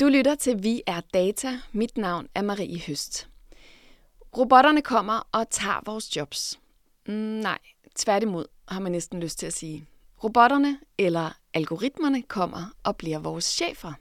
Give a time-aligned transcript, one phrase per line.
[0.00, 1.58] Du lytter til Vi er Data.
[1.72, 3.28] Mit navn er Marie Høst.
[4.36, 6.60] Robotterne kommer og tager vores jobs.
[7.06, 7.58] Mm, nej,
[7.96, 9.86] tværtimod har man næsten lyst til at sige.
[10.24, 13.92] Robotterne eller algoritmerne kommer og bliver vores chefer.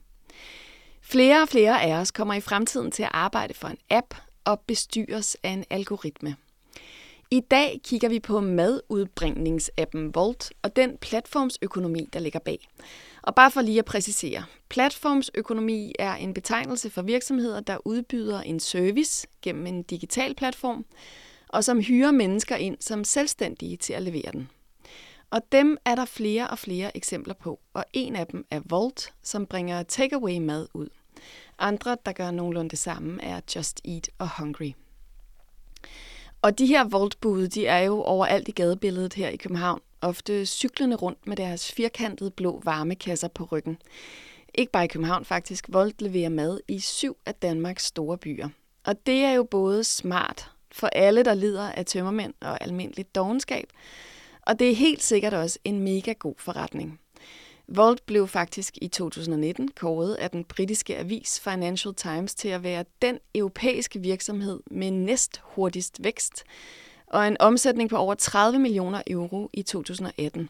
[1.01, 4.15] Flere og flere af os kommer i fremtiden til at arbejde for en app
[4.45, 6.35] og bestyres af en algoritme.
[7.31, 12.67] I dag kigger vi på madudbringningsappen Volt og den platformsøkonomi, der ligger bag.
[13.23, 18.59] Og bare for lige at præcisere, platformsøkonomi er en betegnelse for virksomheder, der udbyder en
[18.59, 20.85] service gennem en digital platform,
[21.49, 24.49] og som hyrer mennesker ind som selvstændige til at levere den.
[25.29, 29.13] Og dem er der flere og flere eksempler på, og en af dem er Volt,
[29.23, 30.87] som bringer takeaway mad ud.
[31.59, 34.71] Andre, der gør nogenlunde det samme, er Just Eat og Hungry.
[36.41, 40.95] Og de her voltbude, de er jo overalt i gadebilledet her i København, ofte cyklende
[40.95, 43.77] rundt med deres firkantede blå varmekasser på ryggen.
[44.55, 48.49] Ikke bare i København faktisk, Volt leverer mad i syv af Danmarks store byer.
[48.83, 53.67] Og det er jo både smart for alle, der lider af tømmermænd og almindeligt dogenskab,
[54.41, 56.99] og det er helt sikkert også en mega god forretning.
[57.67, 62.85] Volt blev faktisk i 2019 kåret af den britiske avis Financial Times til at være
[63.01, 66.43] den europæiske virksomhed med næst hurtigst vækst
[67.13, 70.49] og en omsætning på over 30 millioner euro i 2018.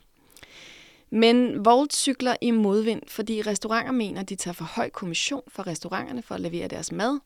[1.10, 6.22] Men Volt cykler i modvind, fordi restauranter mener, de tager for høj kommission for restauranterne
[6.22, 7.20] for at levere deres mad,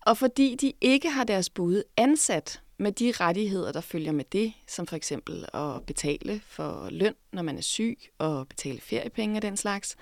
[0.00, 4.52] og fordi de ikke har deres bud ansat med de rettigheder, der følger med det,
[4.66, 9.42] som for eksempel at betale for løn, når man er syg, og betale feriepenge og
[9.42, 9.96] den slags.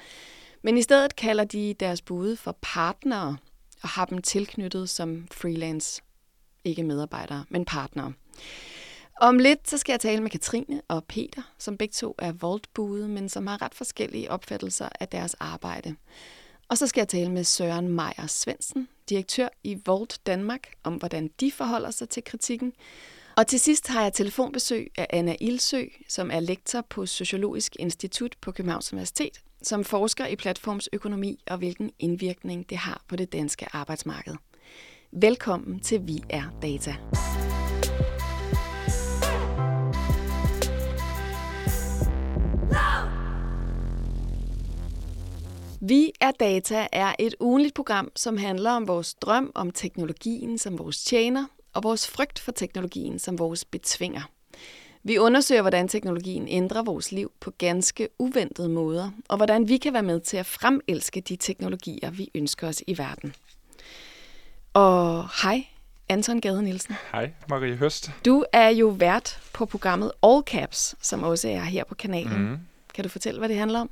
[0.62, 3.37] Men i stedet kalder de deres bude for partnere
[3.83, 6.03] og har dem tilknyttet som freelance,
[6.65, 8.12] ikke medarbejdere, men partnere.
[9.20, 13.09] Om lidt så skal jeg tale med Katrine og Peter, som begge to er voltbude,
[13.09, 15.95] men som har ret forskellige opfattelser af deres arbejde.
[16.69, 21.31] Og så skal jeg tale med Søren Meier Svendsen, direktør i Volt Danmark, om hvordan
[21.41, 22.72] de forholder sig til kritikken.
[23.37, 28.37] Og til sidst har jeg telefonbesøg af Anna Ilsø, som er lektor på Sociologisk Institut
[28.41, 33.66] på Københavns Universitet, som forsker i platformsøkonomi og hvilken indvirkning det har på det danske
[33.72, 34.34] arbejdsmarked.
[35.12, 36.97] Velkommen til Vi er Data.
[45.81, 50.78] Vi er Data er et ugenligt program, som handler om vores drøm om teknologien som
[50.78, 54.22] vores tjener, og vores frygt for teknologien som vores betvinger.
[55.03, 59.92] Vi undersøger, hvordan teknologien ændrer vores liv på ganske uventede måder, og hvordan vi kan
[59.92, 63.34] være med til at fremelske de teknologier, vi ønsker os i verden.
[64.72, 65.66] Og hej,
[66.09, 66.94] Anton Gade Nielsen.
[67.12, 68.10] Hej, Marie Høst.
[68.25, 72.50] Du er jo vært på programmet All Caps, som også er her på kanalen.
[72.50, 72.59] Mm.
[72.94, 73.91] Kan du fortælle, hvad det handler om?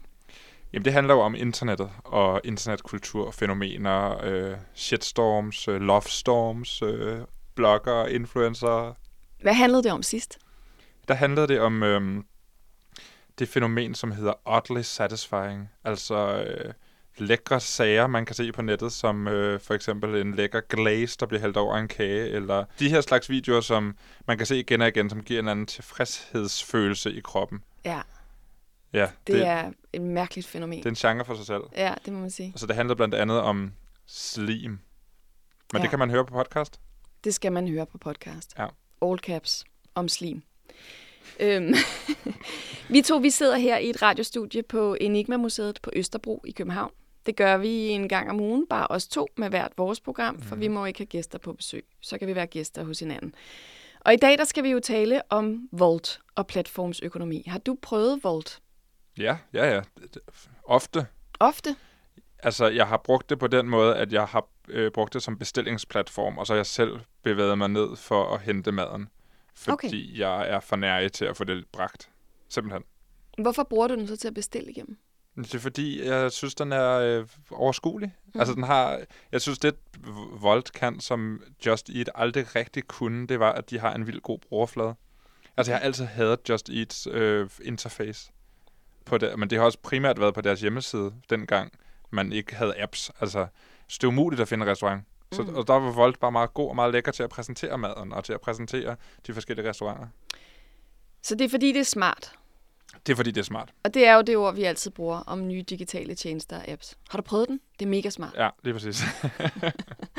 [0.74, 7.18] Jamen, det handler jo om internettet og internetkultur, fænomener, øh, shitstorms, øh, lovestorms, øh,
[7.54, 8.94] blogger, influencer.
[9.42, 10.38] Hvad handlede det om sidst?
[11.08, 12.22] Der handlede det om øh,
[13.38, 15.70] det fænomen, som hedder oddly satisfying.
[15.84, 16.72] Altså øh,
[17.18, 21.26] lækre sager, man kan se på nettet, som øh, for eksempel en lækker glaze, der
[21.26, 23.96] bliver hældt over en kage, eller de her slags videoer, som
[24.26, 27.62] man kan se igen og igen, som giver en anden tilfredshedsfølelse i kroppen.
[27.84, 28.00] Ja.
[28.94, 30.78] Ja, det, det er et mærkeligt fænomen.
[30.78, 31.62] Det er en genre for sig selv.
[31.76, 32.52] Ja, det må man sige.
[32.56, 33.72] Så det handler blandt andet om
[34.06, 34.70] slim.
[34.70, 34.80] Men
[35.74, 35.78] ja.
[35.82, 36.80] det kan man høre på podcast?
[37.24, 38.54] Det skal man høre på podcast.
[38.58, 38.66] Ja.
[39.02, 40.42] All caps om slim.
[41.40, 41.74] Øhm,
[42.92, 46.90] vi to vi sidder her i et radiostudie på Enigma Museet på Østerbro i København.
[47.26, 50.54] Det gør vi en gang om ugen, bare os to med hvert vores program, for
[50.54, 50.60] mm.
[50.60, 51.84] vi må ikke have gæster på besøg.
[52.00, 53.34] Så kan vi være gæster hos hinanden.
[54.00, 57.44] Og i dag der skal vi jo tale om Volt og platformsøkonomi.
[57.46, 58.60] Har du prøvet Volt?
[59.18, 59.82] Ja, ja, ja.
[60.64, 61.06] Ofte.
[61.40, 61.76] Ofte?
[62.38, 65.38] Altså, jeg har brugt det på den måde, at jeg har øh, brugt det som
[65.38, 69.08] bestillingsplatform, og så har jeg selv bevæget mig ned for at hente maden.
[69.54, 70.18] Fordi okay.
[70.18, 72.10] jeg er for nær til at få det bragt.
[72.48, 72.82] Simpelthen.
[73.38, 74.98] Hvorfor bruger du den så til at bestille igennem?
[75.36, 78.14] Det er fordi, jeg synes, den er øh, overskuelig.
[78.34, 78.40] Mm.
[78.40, 79.00] Altså, den har...
[79.32, 79.74] Jeg synes, det
[80.40, 84.20] Volt kan, som Just Eat aldrig rigtig kunne, det var, at de har en vild
[84.20, 84.94] god brugerflade.
[85.56, 88.32] Altså, jeg har altid hadet Just Eats øh, interface
[89.04, 91.72] på det, men det har også primært været på deres hjemmeside, dengang
[92.10, 93.10] man ikke havde apps.
[93.20, 93.46] Altså,
[93.88, 95.04] så det er umuligt at finde restaurant.
[95.32, 95.54] Så, mm.
[95.54, 98.24] Og der var Volt bare meget god og meget lækker til at præsentere maden, og
[98.24, 98.96] til at præsentere
[99.26, 100.06] de forskellige restauranter.
[101.22, 102.32] Så det er fordi, det er smart?
[103.06, 103.72] Det er fordi, det er smart.
[103.84, 106.98] Og det er jo det ord, vi altid bruger om nye digitale tjenester og apps.
[107.10, 107.60] Har du prøvet den?
[107.78, 108.34] Det er mega smart.
[108.36, 109.02] Ja, lige præcis.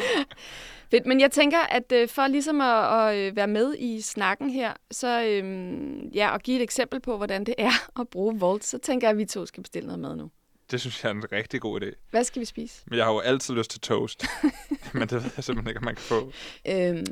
[0.91, 4.49] Fedt, men jeg tænker, at øh, for ligesom at, at øh, være med i snakken
[4.49, 8.65] her, så øhm, ja, og give et eksempel på, hvordan det er at bruge Volt,
[8.65, 10.31] så tænker jeg, at vi to skal bestille noget mad nu.
[10.71, 11.91] Det synes jeg er en rigtig god idé.
[12.09, 12.83] Hvad skal vi spise?
[12.87, 14.25] Men jeg har jo altid lyst til toast.
[14.93, 16.31] Men det ved jeg simpelthen ikke, om man kan få.
[16.67, 17.05] Øhm,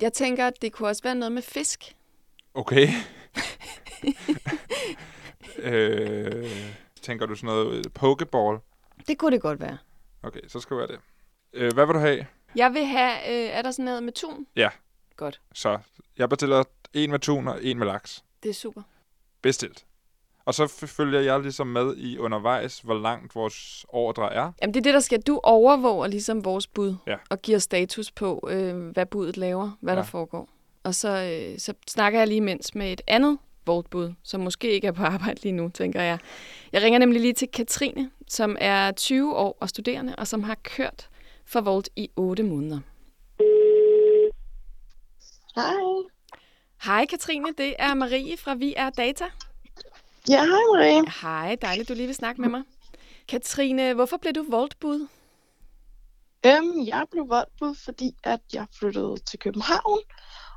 [0.00, 1.96] jeg tænker, at det kunne også være noget med fisk.
[2.54, 2.88] Okay.
[5.58, 6.50] øh,
[7.02, 8.58] tænker du sådan noget pokeball?
[9.08, 9.78] Det kunne det godt være.
[10.22, 10.98] Okay, så skal det være det.
[11.52, 12.26] Øh, hvad vil du have?
[12.56, 14.46] Jeg vil have, øh, er der sådan noget med tun?
[14.56, 14.68] Ja.
[15.16, 15.78] Godt, Så
[16.18, 16.64] jeg bestiller
[16.94, 18.24] en med tun og en med laks.
[18.42, 18.82] det er super.
[19.42, 19.84] Bestilt.
[20.44, 24.52] Og så følger jeg ligesom med i undervejs, hvor langt vores ordre er.
[24.62, 25.20] Jamen det er det, der skal.
[25.20, 27.16] Du overvåger ligesom vores bud Ja.
[27.30, 29.98] og giver status på, øh, hvad budet laver, hvad Ja.
[30.00, 30.48] der foregår.
[30.84, 34.86] Og så, øh, så snakker jeg lige imens med et andet vogtbud, som måske ikke
[34.86, 36.18] er på arbejde lige nu, tænker jeg.
[36.72, 40.56] Jeg ringer nemlig lige til Katrine, som er 20 år og studerende, og som har
[40.62, 41.08] kørt
[41.48, 42.80] for Volt i 8 måneder.
[45.54, 45.74] Hej.
[46.84, 49.24] Hej Katrine, det er Marie fra Vi er Data.
[50.28, 51.10] Ja, hej Marie.
[51.22, 52.62] Hej, dejligt du lige vil snakke med mig.
[53.28, 55.08] Katrine, hvorfor blev du Volt-bud?
[56.46, 59.98] Øhm, jeg blev voldbud, fordi at jeg flyttede til København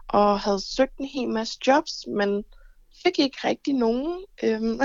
[0.08, 2.44] og havde søgt en hel masse jobs, men
[3.04, 4.26] fik ikke rigtig nogen.
[4.44, 4.80] Øhm,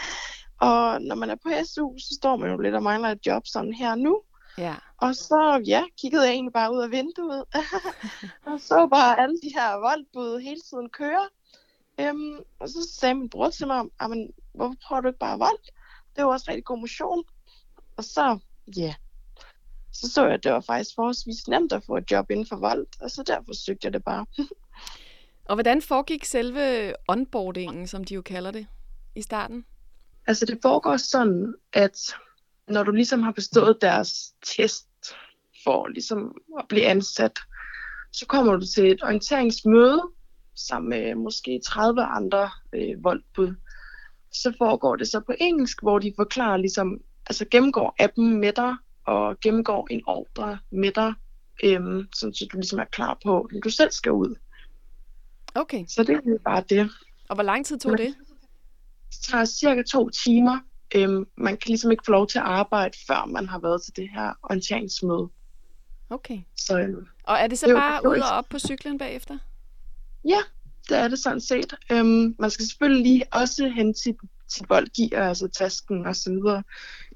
[0.68, 3.42] og når man er på SU, så står man jo lidt og mangler et job
[3.46, 4.22] sådan her nu.
[4.58, 4.74] Ja.
[5.02, 7.44] Og så ja, kiggede jeg egentlig bare ud af vinduet
[8.50, 11.28] og så bare alle de her voldbud hele tiden køre.
[12.00, 15.58] Øhm, og så sagde min bror til mig, "Jamen, hvorfor prøver du ikke bare vold?
[16.16, 17.24] Det var også rigtig god motion.
[17.96, 18.38] Og så,
[18.76, 18.94] ja,
[19.92, 22.56] så så jeg, at det var faktisk forholdsvis nemt at få et job inden for
[22.56, 24.26] vold, og så derfor søgte jeg det bare.
[25.48, 28.66] Og hvordan foregik selve onboardingen, som de jo kalder det,
[29.14, 29.64] i starten?
[30.26, 31.98] Altså det foregår sådan, at
[32.68, 34.88] når du ligesom har bestået deres test
[35.64, 37.38] for ligesom at blive ansat,
[38.12, 40.02] så kommer du til et orienteringsmøde
[40.54, 43.54] sammen med måske 30 andre øh, voldbud.
[44.32, 48.76] Så foregår det så på engelsk, hvor de forklarer ligesom, altså gennemgår appen med dig,
[49.06, 51.14] og gennemgår en ordre med dig,
[51.64, 54.34] øhm, sådan så du ligesom er klar på, når du selv skal ud.
[55.54, 56.90] Okay, Så det er bare det.
[57.28, 58.14] og hvor lang tid tog det?
[59.10, 60.58] Det tager cirka to timer.
[60.94, 63.96] Øhm, man kan ligesom ikke få lov til at arbejde, før man har været til
[63.96, 65.28] det her orienteringsmøde.
[66.12, 66.38] Okay.
[66.56, 69.38] Så øhm, Og er det så Det bare ud og op på cyklen bagefter?
[70.24, 70.38] ja,
[70.88, 71.74] det er det sådan set.
[71.92, 74.16] Øhm, man skal selvfølgelig lige også hente sit,
[74.48, 76.62] sit voldgear, altså tasken og så videre.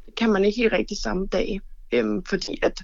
[0.07, 1.61] Det kan man ikke helt rigtig samme dag,
[1.93, 2.83] øhm, fordi at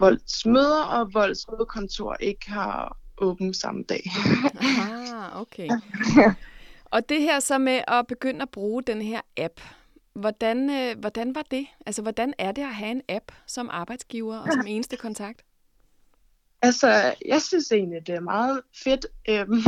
[0.00, 4.02] voldsmøder og voldsmødekontor ikke har åbent samme dag.
[4.60, 5.68] Ah, okay.
[6.92, 9.60] Og det her så med at begynde at bruge den her app,
[10.14, 11.66] hvordan, øh, hvordan var det?
[11.86, 15.44] Altså, hvordan er det at have en app som arbejdsgiver og som eneste kontakt?
[16.62, 19.06] Altså, jeg synes egentlig, det er meget fedt.
[19.28, 19.62] Øhm,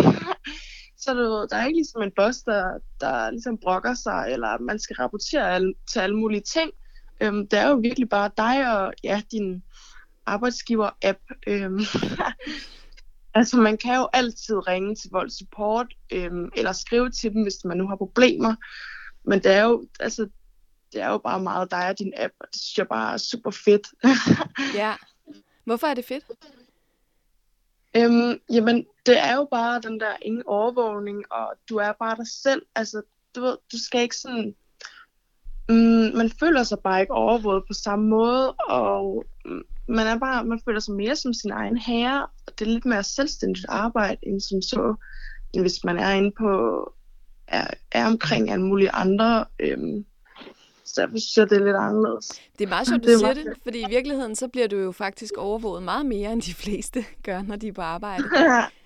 [1.03, 4.59] så du ved, der er ikke ligesom en boss, der, der ligesom brokker sig, eller
[4.59, 6.71] man skal rapportere al, til alle mulige ting.
[7.21, 9.63] Øhm, det er jo virkelig bare dig og ja, din
[10.27, 11.19] arbejdsgiver-app.
[11.47, 11.81] Øhm,
[13.39, 17.65] altså, man kan jo altid ringe til Vold Support, øhm, eller skrive til dem, hvis
[17.65, 18.55] man nu har problemer.
[19.25, 20.29] Men det er jo, altså,
[20.93, 23.17] det er jo bare meget dig og din app, og det synes jeg bare er
[23.17, 23.87] super fedt.
[24.81, 24.95] Ja.
[25.65, 26.25] Hvorfor er det fedt?
[27.97, 32.27] Øhm, jamen, det er jo bare den der ingen overvågning, og du er bare dig
[32.27, 32.63] selv.
[32.75, 33.03] Altså,
[33.35, 34.55] du ved, du skal ikke sådan...
[35.69, 40.45] Mm, man føler sig bare ikke overvåget på samme måde, og mm, man er bare,
[40.45, 44.17] man føler sig mere som sin egen herre, og det er lidt mere selvstændigt arbejde,
[44.23, 44.95] end som så,
[45.55, 46.49] end hvis man er inde på,
[47.53, 49.45] er, er omkring alle mulige andre.
[49.61, 50.05] Øhm,
[50.85, 52.29] så derfor synes jeg, det er lidt anderledes.
[52.59, 54.77] Det er meget sjovt, du Det er siger det, fordi i virkeligheden så bliver du
[54.77, 58.25] jo faktisk overvåget meget mere, end de fleste gør, når de er på arbejde.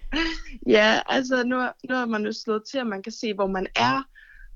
[0.76, 1.56] ja, altså nu,
[1.88, 4.02] nu er man jo slået til, at man kan se, hvor man er.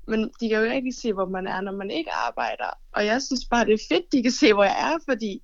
[0.07, 2.79] Men de kan jo ikke se, hvor man er, når man ikke arbejder.
[2.91, 5.41] Og jeg synes bare, det er fedt, de kan se, hvor jeg er, fordi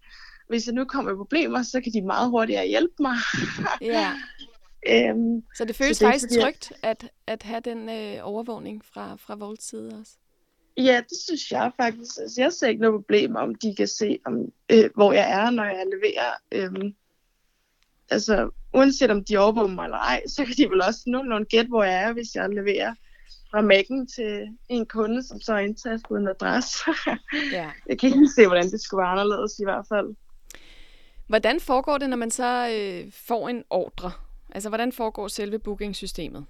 [0.50, 3.18] hvis jeg nu kommer i problemer, så kan de meget hurtigere hjælpe mig.
[3.82, 4.14] Ja.
[4.90, 8.86] øhm, Så det føles det er faktisk fordi, trygt at, at have den øh, overvågning
[8.86, 10.12] fra, fra vores side også.
[10.78, 12.18] ja, det synes jeg faktisk.
[12.22, 15.50] Altså, jeg ser ikke noget problem, om de kan se, om, øh, hvor jeg er,
[15.50, 16.32] når jeg leverer.
[16.52, 16.96] Øhm,
[18.10, 21.70] altså, uanset om de overvåger mig eller ej, så kan de vel også nogenlunde gætte,
[21.70, 22.94] hvor jeg er, hvis jeg leverer
[23.52, 26.78] fra mækken til en kunde, som så er indtastet en adresse.
[27.52, 27.72] Ja.
[27.90, 30.16] jeg kan ikke se, hvordan det skulle være anderledes i hvert fald.
[31.28, 34.12] Hvordan foregår det, når man så øh, får en ordre?
[34.52, 36.46] Altså, hvordan foregår selve bookingsystemet?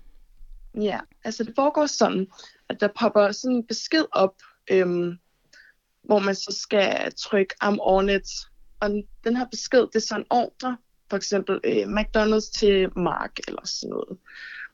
[0.82, 2.28] Ja, altså det foregår sådan,
[2.70, 4.36] at der popper sådan en besked op,
[4.72, 5.18] øhm,
[6.04, 8.30] hvor man så skal trykke am on it.
[8.80, 8.90] Og
[9.24, 10.78] den her besked, det er så en ordre,
[11.10, 14.18] for eksempel øh, McDonald's til Mark eller sådan noget.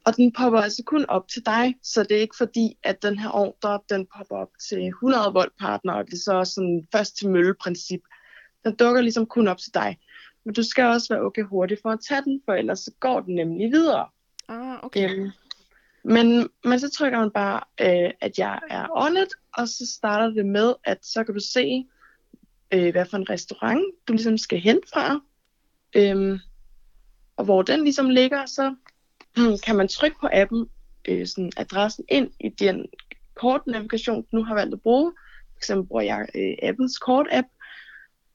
[0.05, 3.19] Og den popper altså kun op til dig, så det er ikke fordi, at den
[3.19, 7.17] her ordre, den popper op til 100 volt partner, og det er så sådan først
[7.17, 8.01] til mølle-princip.
[8.63, 9.97] Den dukker ligesom kun op til dig.
[10.45, 13.19] Men du skal også være okay hurtig for at tage den, for ellers så går
[13.19, 14.07] den nemlig videre.
[14.47, 15.09] Ah, okay.
[15.09, 15.31] Øhm,
[16.03, 20.45] men, men så trykker man bare, øh, at jeg er it, og så starter det
[20.45, 21.85] med, at så kan du se,
[22.73, 25.19] øh, hvad for en restaurant du ligesom skal hen fra.
[25.95, 26.39] Øhm,
[27.35, 28.75] og hvor den ligesom ligger, så
[29.65, 30.69] kan man trykke på appen,
[31.07, 32.85] øh, sådan adressen ind i den
[33.35, 35.13] kortnavigation, du nu har valgt at bruge.
[35.51, 37.47] For eksempel bruger jeg øh, appens kort-app.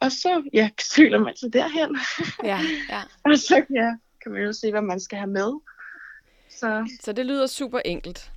[0.00, 1.96] Og så ja, søger man altså derhen.
[2.44, 2.60] Ja,
[2.94, 3.02] ja.
[3.24, 5.52] og så ja, kan man jo se, hvad man skal have med.
[6.50, 8.32] Så, Så det lyder super enkelt.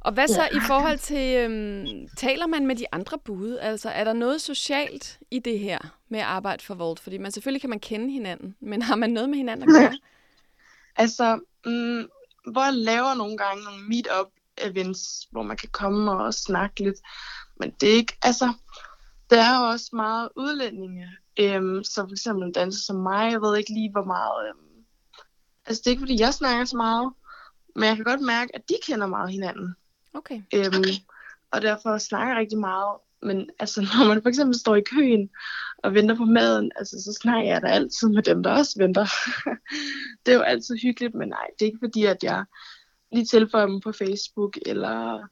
[0.00, 3.60] Og hvad så i forhold til, øhm, taler man med de andre bude?
[3.60, 7.00] Altså, er der noget socialt i det her med at arbejde for Volt?
[7.00, 9.98] Fordi man selvfølgelig kan man kende hinanden, men har man noget med hinanden at gøre?
[11.02, 12.08] altså, mm,
[12.52, 16.96] hvor jeg laver nogle gange nogle meet-up events, hvor man kan komme og snakke lidt.
[17.56, 18.52] Men det er ikke, altså,
[19.30, 21.08] der er jo også meget udlændinge,
[21.40, 24.84] øhm, så for eksempel en danser som mig, jeg ved ikke lige, hvor meget, øhm,
[25.66, 27.12] altså det er ikke fordi, jeg snakker så meget,
[27.74, 29.74] men jeg kan godt mærke, at de kender meget hinanden.
[30.14, 30.42] Okay.
[30.54, 30.84] Øhm,
[31.50, 32.98] og derfor snakker jeg rigtig meget.
[33.22, 35.30] Men altså, når man for eksempel står i køen
[35.78, 39.06] og venter på maden, altså, så snakker jeg da altid med dem, der også venter.
[40.26, 42.44] det er jo altid hyggeligt, men nej, det er ikke fordi, at jeg
[43.12, 45.28] lige tilføjer dem på Facebook, eller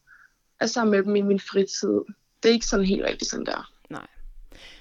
[0.61, 2.01] er sammen med dem i min fritid.
[2.43, 3.71] Det er ikke sådan helt rigtigt sådan der.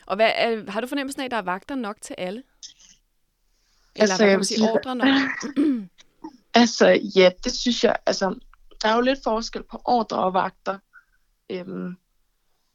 [0.06, 2.44] Og hvad, er, har du fornemmelsen af, at der er vagter nok til alle?
[3.96, 5.08] Eller Altså, hvad kan man sige, ordre nok?
[6.58, 8.40] Altså, ja, det synes jeg, altså,
[8.82, 10.80] der er jo lidt forskel på ordre og vagter.
[11.50, 11.98] Øhm,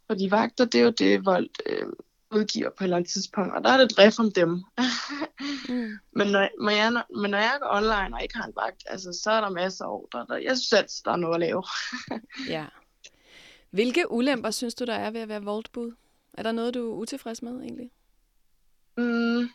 [0.07, 1.93] fordi vagter, det er jo det, Volt øhm,
[2.31, 4.49] udgiver på et eller andet tidspunkt, og der er det drift om dem.
[4.49, 5.99] Mm.
[6.19, 9.21] men, når, når jeg, men når jeg går online og ikke har en vagt, altså,
[9.23, 10.27] så er der masser af ordre.
[10.29, 11.65] Der, jeg synes altid, der er noget at lave.
[12.55, 12.67] Ja.
[13.71, 15.93] Hvilke ulemper synes du, der er ved at være Volt-bud?
[16.35, 17.91] Er der noget, du er utilfreds med egentlig?
[18.97, 19.49] Mm,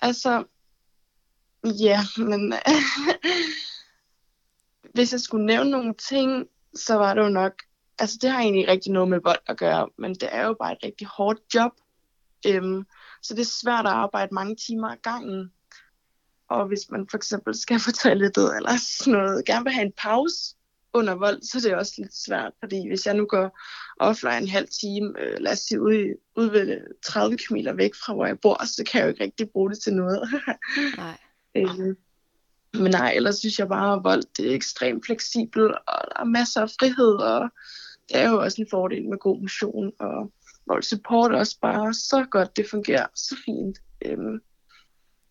[0.00, 0.44] altså,
[1.64, 2.54] ja, men
[4.94, 7.52] hvis jeg skulle nævne nogle ting, så var det jo nok,
[7.98, 10.56] altså det har egentlig ikke rigtig noget med vold at gøre, men det er jo
[10.60, 11.72] bare et rigtig hårdt job.
[12.46, 12.86] Øhm,
[13.22, 15.52] så det er svært at arbejde mange timer ad gangen.
[16.48, 19.92] Og hvis man for eksempel skal på toilettet eller sådan noget, gerne vil have en
[20.02, 20.56] pause
[20.92, 23.58] under vold, så er det også lidt svært, fordi hvis jeg nu går
[23.96, 28.14] offline en halv time, øh, lad os sige ude, ude ved 30 km væk fra,
[28.14, 30.28] hvor jeg bor, så kan jeg jo ikke rigtig bruge det til noget.
[30.96, 31.18] Nej.
[31.54, 31.96] Øh,
[32.74, 36.24] men nej, ellers synes jeg bare, at vold det er ekstremt fleksibel, og der er
[36.24, 37.50] masser af frihed, og
[38.08, 40.32] det er jo også en fordel med god motion, og
[40.66, 43.78] vold support er også bare så godt, det fungerer så fint.
[44.04, 44.40] Øhm,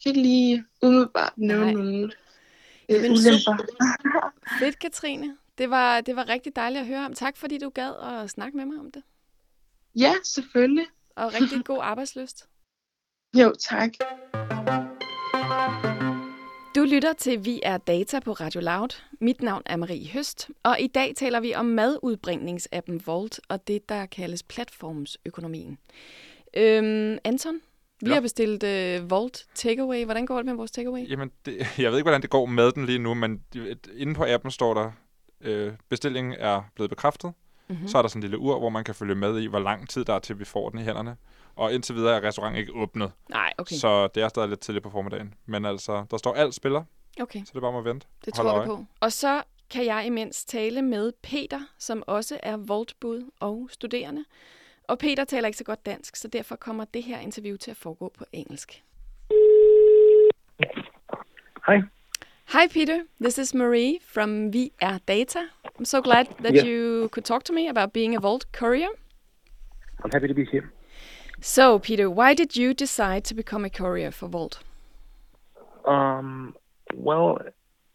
[0.04, 2.12] kan ikke lige umiddelbart nævne nogle
[2.90, 3.58] øh, ulemper.
[4.60, 5.38] Fedt, Katrine.
[5.58, 7.14] Det var, det var rigtig dejligt at høre om.
[7.14, 7.94] Tak, fordi du gad
[8.24, 9.04] at snakke med mig om det.
[10.00, 10.86] ja, selvfølgelig.
[11.16, 12.46] Og rigtig god arbejdsløst.
[13.40, 13.90] Jo, tak.
[16.76, 19.02] Du lytter til Vi er Data på Radio Loud.
[19.22, 23.90] Mit navn er Marie Høst, og i dag taler vi om madudbringningsappen Volt og det,
[23.90, 25.78] der kaldes platformsøkonomien.
[26.58, 27.60] Øhm, Anton,
[28.02, 28.14] vi Ja.
[28.14, 30.06] har bestilt øh, Volt Takeaway.
[30.06, 31.10] Hvordan går det med vores takeaway?
[31.10, 34.14] Jamen, det, jeg ved ikke, hvordan det går med den lige nu, men de- inde
[34.16, 34.92] på appen står der,
[35.44, 37.34] øh, bestillingen er blevet bekræftet.
[37.68, 37.82] Mm-hmm.
[37.82, 37.88] Mm.
[37.88, 39.90] Så er der sådan en lille ur, hvor man kan følge med i, hvor lang
[39.90, 41.18] tid der er til, vi får den i hænderne.
[41.56, 43.76] Og indtil videre er restauranten ikke åbnet, Nej, okay.
[43.76, 45.34] så det er stadig lidt tidligt på formiddagen.
[45.46, 46.84] Men altså, der står alt spiller,
[47.22, 47.40] okay.
[47.40, 48.08] så det er bare med at vente.
[48.26, 48.68] Det Hold tror øje.
[48.68, 48.86] på.
[49.00, 54.26] Og så kan jeg imens tale med Peter, som også er Voltbud og studerende.
[54.88, 57.78] Og Peter taler ikke så godt dansk, så derfor kommer det her interview til at
[57.78, 58.84] foregå på engelsk.
[61.68, 61.82] Hi.
[62.54, 65.50] Hi Peter, this is Marie from VR Data.
[65.76, 66.66] I'm so glad that Yeah.
[66.66, 68.92] you could talk to me about being a Volt courier.
[70.04, 70.72] I'm happy to be here.
[71.42, 74.60] So Peter, why did you decide to become a courier for Volt?
[75.86, 76.56] Um,
[76.94, 77.40] well,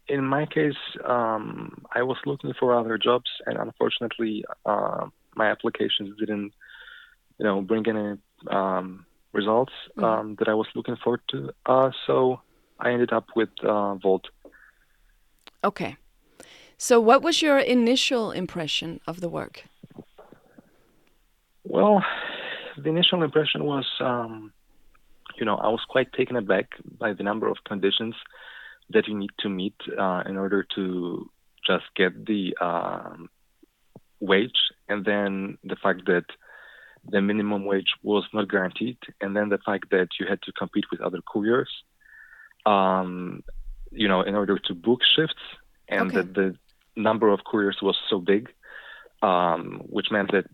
[0.08, 6.18] in my case, um, I was looking for other jobs, and unfortunately, uh, my applications
[6.18, 6.52] didn't,
[7.38, 8.18] you know, bring any
[8.50, 11.52] um, results um, that I was looking forward to.
[11.64, 12.40] Uh, so
[12.80, 14.26] I ended up with uh, Volt.
[15.64, 15.96] Okay.
[16.76, 19.64] So what was your initial impression of the work?
[21.64, 22.04] Well,
[22.76, 24.52] the initial impression was, um,
[25.36, 26.66] you know, I was quite taken aback
[26.98, 28.14] by the number of conditions
[28.90, 31.28] that you need to meet uh, in order to
[31.66, 33.28] just get the um,
[34.20, 36.24] wage, and then the fact that
[37.10, 40.84] the minimum wage was not guaranteed, and then the fact that you had to compete
[40.90, 41.70] with other couriers,
[42.64, 43.42] um,
[43.90, 45.42] you know, in order to book shifts,
[45.88, 46.16] and Okay.
[46.16, 46.54] that the
[46.96, 48.48] number of couriers was so big,
[49.22, 50.46] um, which meant that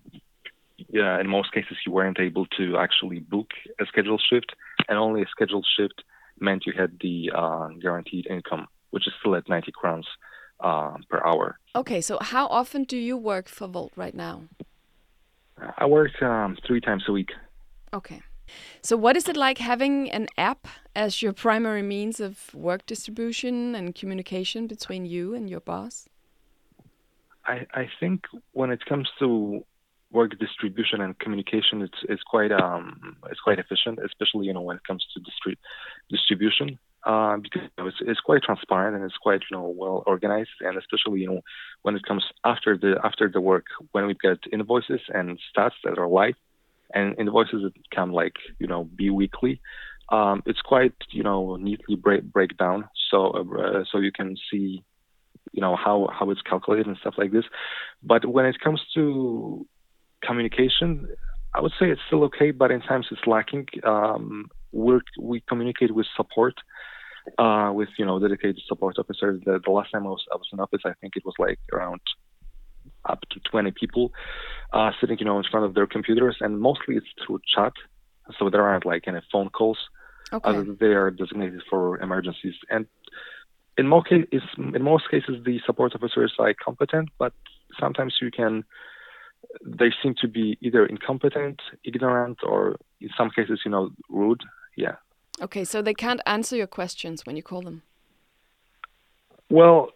[0.88, 3.50] yeah, in most cases you weren't able to actually book
[3.80, 4.54] a scheduled shift,
[4.88, 6.02] and only a scheduled shift
[6.40, 10.06] meant you had the uh, guaranteed income, which is still at 90 crowns
[10.60, 11.58] uh, per hour.
[11.76, 14.42] Okay, so how often do you work for Volt right now?
[15.78, 17.30] I work um, three times a week.
[17.92, 18.20] Okay.
[18.82, 23.74] So, what is it like having an app as your primary means of work distribution
[23.74, 26.08] and communication between you and your boss?
[27.46, 29.64] I, I think when it comes to
[30.10, 34.76] work distribution and communication, it's it's quite um it's quite efficient, especially you know when
[34.76, 35.58] it comes to distri-
[36.10, 40.78] distribution, uh, because it's it's quite transparent and it's quite you know well organized, and
[40.78, 41.40] especially you know
[41.82, 45.98] when it comes after the after the work when we get invoices and stats that
[45.98, 46.36] are live,
[46.92, 49.60] and invoices that come like you know be weekly.
[50.10, 54.84] Um, it's quite you know neatly break break down, so uh, so you can see
[55.52, 57.44] you know how how it's calculated and stuff like this.
[58.02, 59.66] But when it comes to
[60.22, 61.08] communication,
[61.54, 63.66] I would say it's still okay, but in times it's lacking.
[63.84, 66.54] Um, we we communicate with support,
[67.38, 69.40] uh, with you know dedicated support officers.
[69.44, 71.58] The, the last time I was I was in office, I think it was like
[71.72, 72.00] around
[73.06, 74.12] up to 20 people
[74.73, 77.73] uh, sitting, you know, in front of their computers, and mostly it's through chat.
[78.38, 79.78] So there aren't like any phone calls.
[80.32, 80.62] Okay.
[80.80, 82.87] They are designated for emergencies, and
[83.76, 87.32] in most cases, in most cases, the support officers are competent, but
[87.78, 88.64] sometimes you can.
[89.64, 94.40] They seem to be either incompetent, ignorant, or in some cases, you know, rude.
[94.76, 94.96] Yeah.
[95.42, 97.82] Okay, so they can't answer your questions when you call them.
[99.50, 99.90] Well,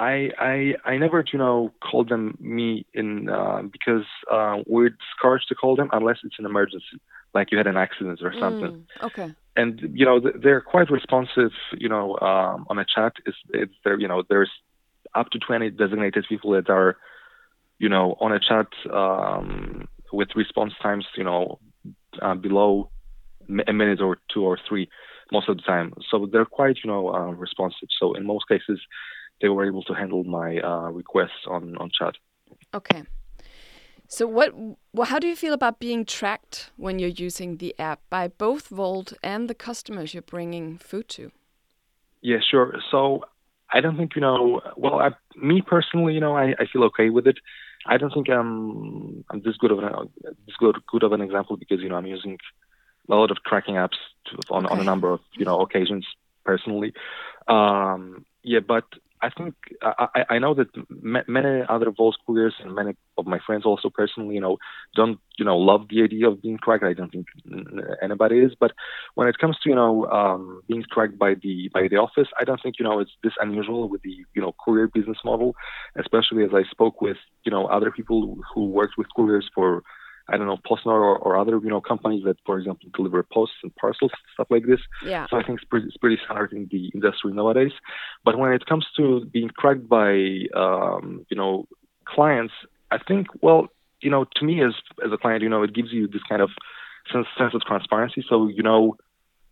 [0.00, 5.48] I I I never you know called them me in uh, because uh, we're discouraged
[5.50, 6.98] to call them unless it's an emergency,
[7.34, 8.86] like you had an accident or something.
[9.02, 9.34] Mm, okay.
[9.56, 13.98] and you know they're quite responsive you know um, on a chat is it's there
[14.00, 14.50] you know there's
[15.14, 16.96] up to 20 designated people that are
[17.78, 21.58] you know on a chat um, with response times you know
[22.22, 22.90] uh, below
[23.68, 24.88] a minute or two or three
[25.30, 28.80] most of the time so they're quite you know uh, responsive so in most cases
[29.40, 32.14] they were able to handle my uh, requests on on chat
[32.74, 33.02] Okay.
[34.08, 34.54] So what?
[34.92, 38.68] Well, how do you feel about being tracked when you're using the app by both
[38.68, 41.30] Volt and the customers you're bringing food to?
[42.20, 42.74] Yeah, sure.
[42.90, 43.24] So
[43.72, 44.62] I don't think you know.
[44.76, 47.38] Well, I, me personally, you know, I, I feel okay with it.
[47.86, 49.92] I don't think I'm I'm this good of an
[50.46, 52.36] this good good of an example because you know I'm using
[53.08, 56.04] a lot of tracking apps to, on on a number of you know occasions
[56.44, 56.92] personally.
[57.46, 58.84] Um, yeah, but
[59.22, 61.92] I think I, I know that ma- many other
[62.26, 64.56] couriers and many of my friends also personally, you know,
[64.96, 66.84] don't you know love the idea of being tracked.
[66.84, 67.26] I don't think
[68.02, 68.72] anybody is, but
[69.14, 72.44] when it comes to you know um, being tracked by the by the office, I
[72.44, 75.54] don't think you know it's this unusual with the you know courier business model,
[75.98, 79.82] especially as I spoke with you know other people who worked with couriers for
[80.30, 83.56] I don't know Postnord or, or other you know companies that for example deliver posts
[83.62, 84.80] and parcels stuff like this.
[85.04, 85.26] Yeah.
[85.28, 87.72] So I think it's pretty, it's pretty standard in the industry nowadays.
[88.24, 90.12] But when it comes to being cracked by
[90.54, 91.66] um, you know
[92.04, 92.54] clients,
[92.90, 93.68] I think well
[94.00, 96.42] you know to me as as a client you know it gives you this kind
[96.42, 96.50] of
[97.12, 98.24] sense sense of transparency.
[98.28, 98.96] So you know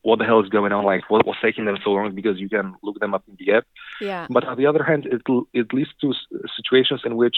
[0.03, 2.49] what the hell is going on, like what was taking them so long because you
[2.49, 3.67] can look them up in the app.
[4.01, 4.27] Yeah.
[4.31, 6.15] But on the other hand, it it leads to
[6.57, 7.37] situations in which,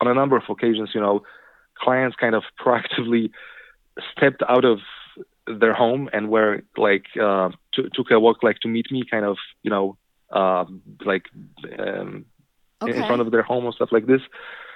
[0.00, 1.22] on a number of occasions, you know,
[1.80, 3.30] clients kind of proactively
[4.12, 4.78] stepped out of
[5.60, 9.24] their home and were like uh, t- took a walk like to meet me, kind
[9.24, 9.96] of you know,
[10.30, 10.64] uh,
[11.04, 11.24] like
[11.78, 12.24] um,
[12.82, 14.20] in- in front of their home or stuff like this.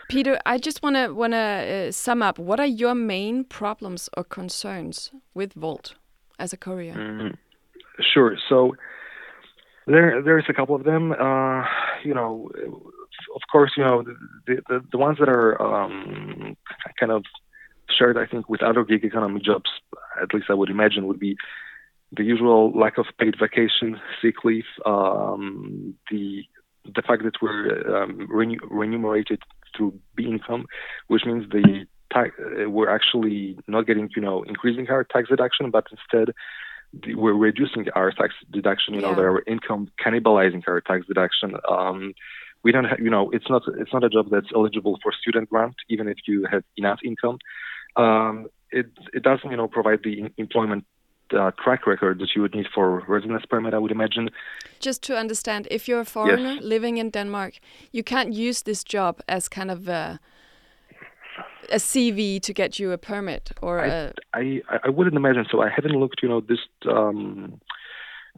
[0.09, 2.39] Peter, I just want to want to uh, sum up.
[2.39, 5.95] What are your main problems or concerns with vault
[6.39, 6.95] as a courier?
[6.95, 7.37] Mhm.
[8.01, 8.37] Sure.
[8.49, 8.75] So
[9.87, 11.13] there, there's a couple of them.
[11.13, 11.65] Uh,
[12.03, 12.51] you know,
[13.35, 14.03] of course, you know
[14.47, 16.57] the the, the ones that are um,
[16.99, 17.25] kind of
[17.97, 19.71] shared, I think, with other gig economy jobs.
[20.23, 21.37] At least I would imagine would be
[22.17, 26.45] the usual lack of paid vacation, sick leave, um, the
[26.85, 29.41] the fact that we're um, remun- remunerated
[29.77, 30.67] through B income,
[31.09, 35.71] which means the tax, uh, we're actually not getting, you know, increasing our tax deduction,
[35.71, 36.35] but instead
[36.93, 38.95] the- we're reducing our tax deduction.
[38.95, 39.17] You know, Yeah.
[39.17, 41.55] that our income cannibalizing our tax deduction.
[41.69, 42.15] Um,
[42.63, 45.49] we don't have, you know, it's not it's not a job that's eligible for student
[45.49, 47.39] grant, even if you have enough income.
[47.97, 50.85] Um, it it doesn't, you know, provide the employment
[51.33, 53.75] uh, track record that you would need for residence permit.
[53.75, 54.31] I would imagine.
[54.79, 57.61] Just to understand, if you're a foreigner living in Denmark,
[57.93, 60.21] you can't use this job as kind of a,
[61.71, 65.63] a CV to get you a permit or a, I, I I wouldn't imagine so.
[65.63, 67.61] I haven't looked, you know, this um,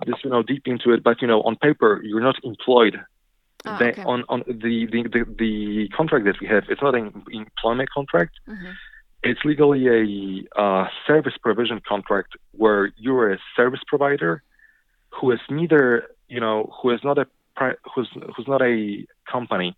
[0.07, 2.97] this you know deep into it, but you know, on paper, you're not employed
[3.65, 4.03] They- okay.
[4.03, 8.35] on on the, the the the contract that we have, it's not an employment contract.
[8.49, 8.75] Mhm.
[9.23, 14.43] It's legally a uh, service provision contract where you're a service provider
[15.11, 19.77] who is neither, you know, who is not a pri- who's who's not a company.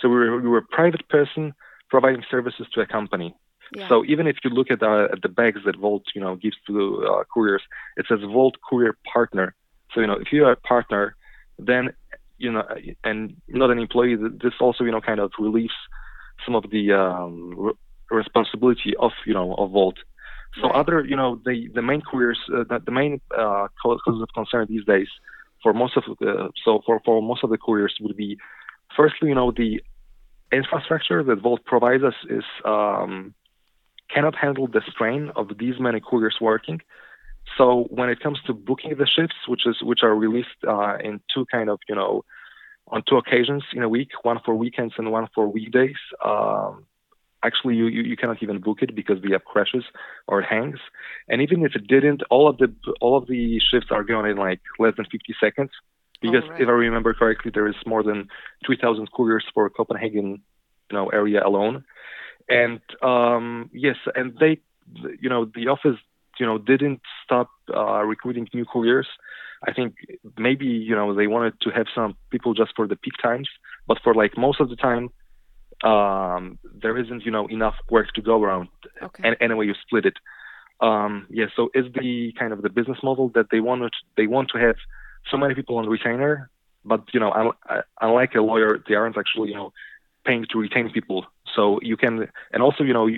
[0.00, 1.54] So we're you're a private person
[1.90, 3.34] providing services to a company.
[3.74, 3.88] Yeah.
[3.88, 6.56] So even if you look at, uh, at the bags that Volt, you know, gives
[6.68, 7.62] to uh, couriers,
[7.96, 9.54] it says Volt Courier Partner.
[9.92, 11.16] So you know, if you're a partner,
[11.58, 11.92] then
[12.38, 12.64] you know,
[13.04, 15.74] and not an employee, this also you know kind of relieves
[16.44, 17.72] some of the um, re-
[18.10, 19.96] responsibility of you know of Volt.
[20.60, 20.76] So Right.
[20.76, 24.66] other, you know, the the main couriers, uh, the, the main uh, causes of concern
[24.68, 25.08] these days
[25.62, 28.38] for most of the so for for most of the couriers would be,
[28.96, 29.82] firstly, you know, the
[30.52, 33.34] infrastructure that Volt provides us is um,
[34.12, 36.80] cannot handle the strain of these many couriers working.
[37.56, 41.20] So when it comes to booking the shifts, which is which are released uh, in
[41.32, 42.24] two kind of you know
[42.88, 45.96] on two occasions in a week, one for weekends and one for weekdays.
[46.24, 46.84] Um,
[47.44, 49.84] actually, you, you you cannot even book it because the app crashes
[50.26, 50.78] or it hangs.
[51.28, 54.36] And even if it didn't, all of the all of the shifts are gone in
[54.36, 55.70] like less than 50 seconds.
[56.20, 56.62] Because right.
[56.62, 58.28] if I remember correctly, there is more than
[58.64, 60.40] 3,000 couriers for Copenhagen,
[60.90, 61.84] you know, area alone.
[62.48, 64.60] And um, yes, and they,
[65.20, 65.98] you know, the office,
[66.38, 69.08] you know, didn't stop uh, recruiting new couriers.
[69.66, 69.94] I think
[70.36, 73.48] maybe you know they wanted to have some people just for the peak times,
[73.86, 75.10] but for like most of the time,
[75.82, 78.68] um, there isn't you know enough work to go around.
[79.02, 79.22] Okay.
[79.26, 80.16] And anyway, you split it.
[80.80, 84.26] Um, yeah, so it's the kind of the business model that they want to they
[84.26, 84.76] want to have
[85.30, 86.50] so many people on retainer,
[86.84, 89.72] but you know, un- uh, unlike a lawyer, they aren't actually you know
[90.24, 91.26] paying to retain people.
[91.54, 93.08] So you can, and also you know,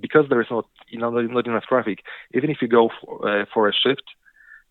[0.00, 1.98] because there is not you know not enough traffic,
[2.34, 4.04] even if you go for, uh, for a shift,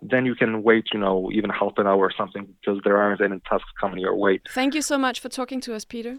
[0.02, 3.22] then you can wait you know even half an hour or something because there aren't
[3.22, 4.40] any tasks coming your way.
[4.54, 6.18] Thank you so much for talking to us, Peter.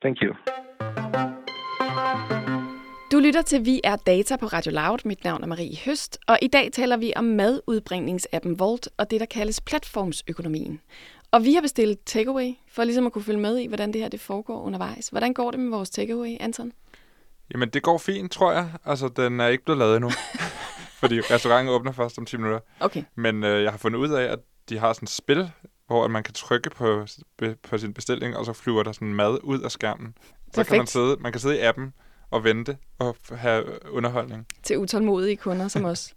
[0.00, 0.34] Thank you.
[3.12, 4.98] Du lytter til Vi er Data på Radio Loud.
[5.04, 9.20] Mit navn er Marie Høst, og i dag taler vi om madudbringningsappen Volt og det,
[9.20, 10.80] der kaldes platformsøkonomien.
[11.32, 14.08] Og vi har bestilt takeaway, for ligesom at kunne følge med i, hvordan det her
[14.08, 15.08] det foregår undervejs.
[15.08, 16.72] Hvordan går det med vores takeaway, Anton?
[17.54, 18.68] Jamen, det går fint, tror jeg.
[18.84, 20.10] Altså, den er ikke blevet lavet endnu.
[21.00, 22.60] fordi restauranten åbner først om 10 minutter.
[22.80, 23.02] Okay.
[23.14, 25.50] Men øh, jeg har fundet ud af, at de har sådan et spil,
[25.86, 27.06] hvor at man kan trykke på,
[27.62, 30.14] på sin bestilling, og så flyver der sådan mad ud af skærmen.
[30.54, 30.90] Så kan man Perfekt.
[30.90, 31.92] sidde, man kan sidde i appen
[32.30, 34.46] og vente og have underholdning.
[34.62, 36.14] Til utålmodige kunder som os.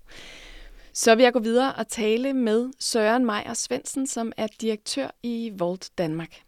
[0.98, 5.52] Så vil jeg gå videre og tale med Søren Meyer Svendsen, som er direktør i
[5.58, 6.42] Volt Danmark.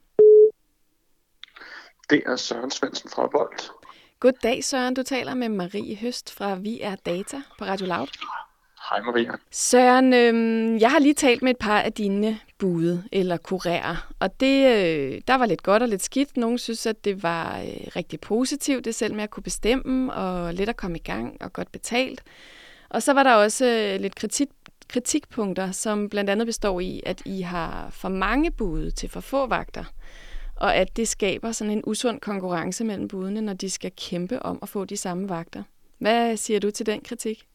[2.10, 3.60] Det er Søren Svendsen fra Bold.
[4.20, 8.08] Goddag Søren, du taler med Marie Høst fra Vi er Data på Radio Loud.
[8.90, 9.32] Hej Maria.
[9.52, 14.40] Søren, øhm, jeg har lige talt med et par af dine bude eller kurerer, og
[14.40, 16.38] det, øh, der var lidt godt og lidt skidt.
[16.38, 20.54] Nogle synes, at det var øh, rigtig positivt, det selv med at kunne bestemme, og
[20.54, 22.24] let at komme i gang og godt betalt.
[22.90, 24.48] Og så var der også øh, lidt kritik,
[24.88, 29.48] kritikpunkter, som blandt andet består i, at I har for mange bude til for få
[29.48, 29.84] vagter,
[30.56, 34.60] og at det skaber sådan en usund konkurrence mellem budene, når de skal kæmpe om
[34.62, 35.64] at få de samme vagter.
[35.98, 37.48] Hvad siger du til den kritik?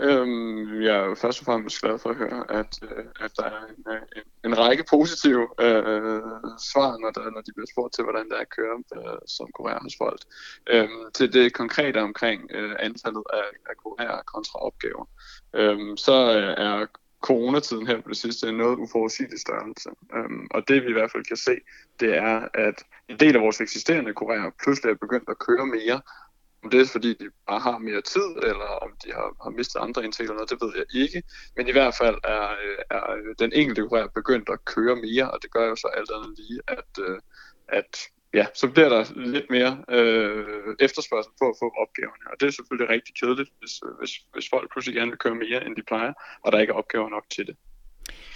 [0.00, 3.66] Øhm, jeg er først og fremmest glad for at høre, at, øh, at der er
[3.66, 6.22] en, øh, en, en række positive øh,
[6.70, 9.48] svar, når, der, når de bliver spurgt til, hvordan det er at køre øh, som
[9.58, 10.20] kurér hos folk.
[10.66, 15.04] Øhm, til det konkrete omkring øh, antallet af, af kurérer kontra opgaver,
[15.54, 16.86] øhm, så øh, er
[17.20, 19.90] coronatiden her på det sidste en noget uforudsigelig størrelse.
[20.16, 21.56] Øhm, og det vi i hvert fald kan se,
[22.00, 22.74] det er, at
[23.08, 26.00] en del af vores eksisterende kurérer pludselig er begyndt at køre mere,
[26.66, 29.78] om det er fordi, de bare har mere tid, eller om de har, har mistet
[29.86, 31.18] andre indtægter, eller noget, det ved jeg ikke.
[31.56, 32.46] Men i hvert fald er,
[32.96, 33.02] er
[33.38, 36.60] den enkelte kurér begyndt at køre mere, og det gør jo så alt andet lige,
[36.68, 37.18] at, øh,
[37.68, 37.92] at
[38.38, 39.02] ja, så bliver der
[39.34, 42.24] lidt mere øh, efterspørgsel på at få opgaverne.
[42.30, 45.66] Og det er selvfølgelig rigtig kedeligt, hvis, hvis, hvis folk pludselig gerne vil køre mere,
[45.66, 47.56] end de plejer, og der ikke er opgaver nok til det.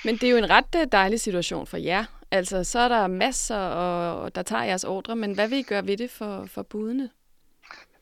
[0.05, 2.05] Men det er jo en ret øh, dejlig situation for jer.
[2.31, 5.87] Altså, så er der masser, og der tager jeres ordre, men hvad vil I gøre
[5.87, 7.11] ved det for, for budene?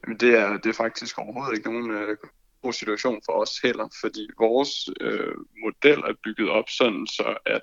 [0.09, 2.17] Jamen, det er, det er faktisk overhovedet ikke nogen øh,
[2.63, 7.63] god situation for os heller, fordi vores øh, model er bygget op sådan, så at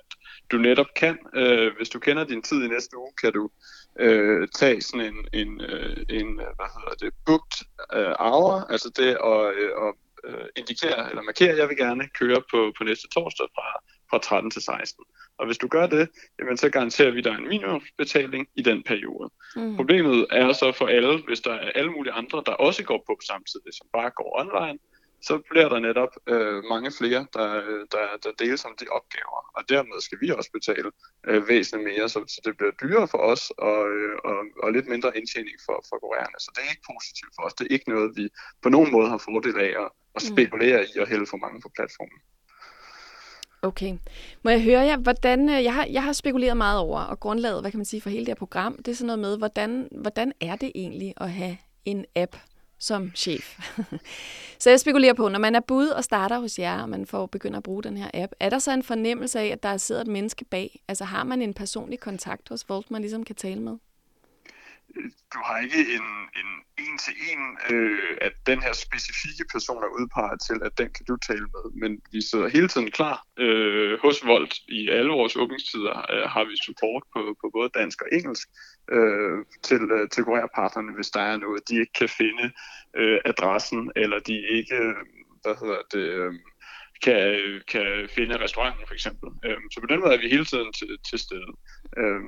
[0.50, 3.50] du netop kan, øh, hvis du kender din tid i næste uge, kan du
[3.98, 7.56] øh, tage sådan en, en, øh, en øh, hvad hedder det, booked
[7.94, 12.08] øh, hour, altså det at, øh, at øh, indikere eller markere, at jeg vil gerne
[12.08, 13.68] køre på, på næste torsdag fra,
[14.10, 15.04] fra 13 til 16.
[15.38, 19.30] Og hvis du gør det, jamen, så garanterer vi dig en minimumsbetaling i den periode.
[19.56, 19.76] Mm.
[19.76, 23.18] Problemet er så for alle, hvis der er alle mulige andre, der også går på
[23.26, 24.78] samtidig, som bare går online,
[25.28, 27.48] så bliver der netop øh, mange flere, der,
[27.94, 30.90] der, der deles om de opgaver, og dermed skal vi også betale
[31.28, 34.88] øh, væsentligt mere, så, så det bliver dyrere for os og, øh, og, og lidt
[34.88, 36.40] mindre indtjening for, for koreanerne.
[36.44, 37.54] Så det er ikke positivt for os.
[37.54, 38.28] Det er ikke noget, vi
[38.62, 40.28] på nogen måde har fordel af at, at mm.
[40.32, 42.20] spekulere i at hælde for mange på platformen.
[43.66, 43.98] Okay.
[44.42, 47.60] Må jeg høre jer, hvordan, øh, jeg har, jeg har spekuleret meget over, og grundlaget,
[47.60, 49.88] hvad kan man sige, for hele det her program, det er sådan noget med, hvordan,
[49.90, 52.36] hvordan er det egentlig at have en app
[52.78, 53.58] som chef?
[54.60, 57.26] så jeg spekulerer på, når man er bud og starter hos jer, og man får
[57.26, 60.00] begynder at bruge den her app, er der så en fornemmelse af, at der sidder
[60.00, 60.80] et menneske bag?
[60.88, 63.76] Altså har man en personlig kontakt hos Volt, man ligesom kan tale med?
[65.34, 66.06] Du har ikke en,
[66.40, 70.88] en en til en, øh, at den her specifikke person er udpeget til, at den
[70.96, 71.64] kan du tale med.
[71.82, 74.54] Men vi sidder hele tiden klar øh, hos Volt.
[74.68, 78.48] I alle vores åbningstider øh, har vi support på, på både dansk og engelsk
[78.90, 82.52] øh, til, øh, til kurierpartnerne, hvis der er noget, de ikke kan finde
[82.96, 84.94] øh, adressen, eller de ikke, øh,
[85.42, 86.34] hvad hedder det, øh,
[87.02, 89.28] kan, kan finde restauranten for eksempel.
[89.44, 91.50] Øh, så på den måde er vi hele tiden til, til stede.
[92.00, 92.20] Øh,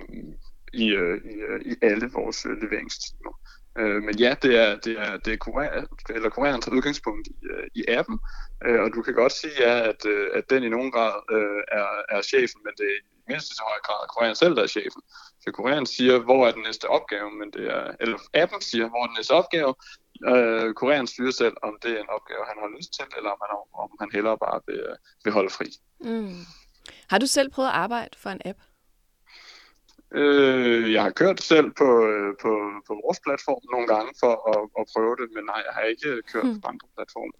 [0.72, 3.40] i, øh, i, øh, i alle vores øh, leveringstimer.
[3.78, 7.46] Øh, men ja, det er, det er, det er Korea, eller Korean tager udgangspunkt i,
[7.52, 8.18] øh, i appen,
[8.66, 11.62] øh, og du kan godt sige, ja, at, øh, at den i nogen grad øh,
[11.78, 14.66] er, er chefen, men det er i mindst så høj grad Korean selv, der er
[14.76, 15.02] chefen.
[15.40, 19.02] Så Korean siger, hvor er den næste opgave, men det er, eller appen siger, hvor
[19.02, 19.74] er den næste opgave,
[20.33, 23.40] øh, Korean styrer selv, om det er en opgave, han har lyst til, eller om
[23.44, 23.50] han,
[23.85, 25.68] om han hellere bare vil, øh, vil holde fri.
[26.00, 26.40] Mm.
[27.11, 28.59] Har du selv prøvet at arbejde for en app?
[30.14, 32.50] Øh, jeg har kørt selv på, øh, på,
[32.86, 36.22] på vores platform nogle gange for at, at prøve det, men nej, jeg har ikke
[36.32, 36.60] kørt hmm.
[36.60, 37.32] på andre platforme.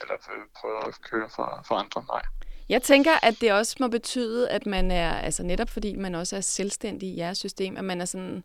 [0.00, 0.14] Eller
[0.60, 2.22] prøvet at køre for, for andre, nej.
[2.68, 6.36] Jeg tænker, at det også må betyde, at man er, altså netop fordi man også
[6.36, 8.44] er selvstændig i jeres system, at man er sådan,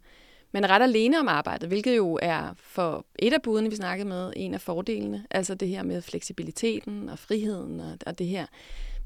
[0.52, 4.08] man er ret alene om arbejdet, hvilket jo er for et af budene, vi snakkede
[4.08, 5.26] med, en af fordelene.
[5.32, 8.46] Altså det her med fleksibiliteten og friheden og, og det her.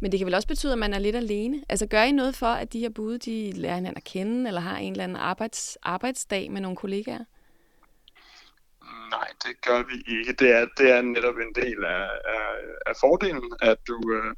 [0.02, 1.64] Men det kan vel også betyde, at man er lidt alene?
[1.70, 4.62] Altså gør I noget for, at de her bude, de lærer hinanden at kende, eller
[4.62, 7.24] har en eller anden arbejds, arbejdsdag med nogle kollegaer?
[9.12, 10.34] Nej, det gør vi ikke.
[10.34, 12.50] Det er, det er netop en del af, af,
[12.86, 14.36] af fordelen, at du, øh,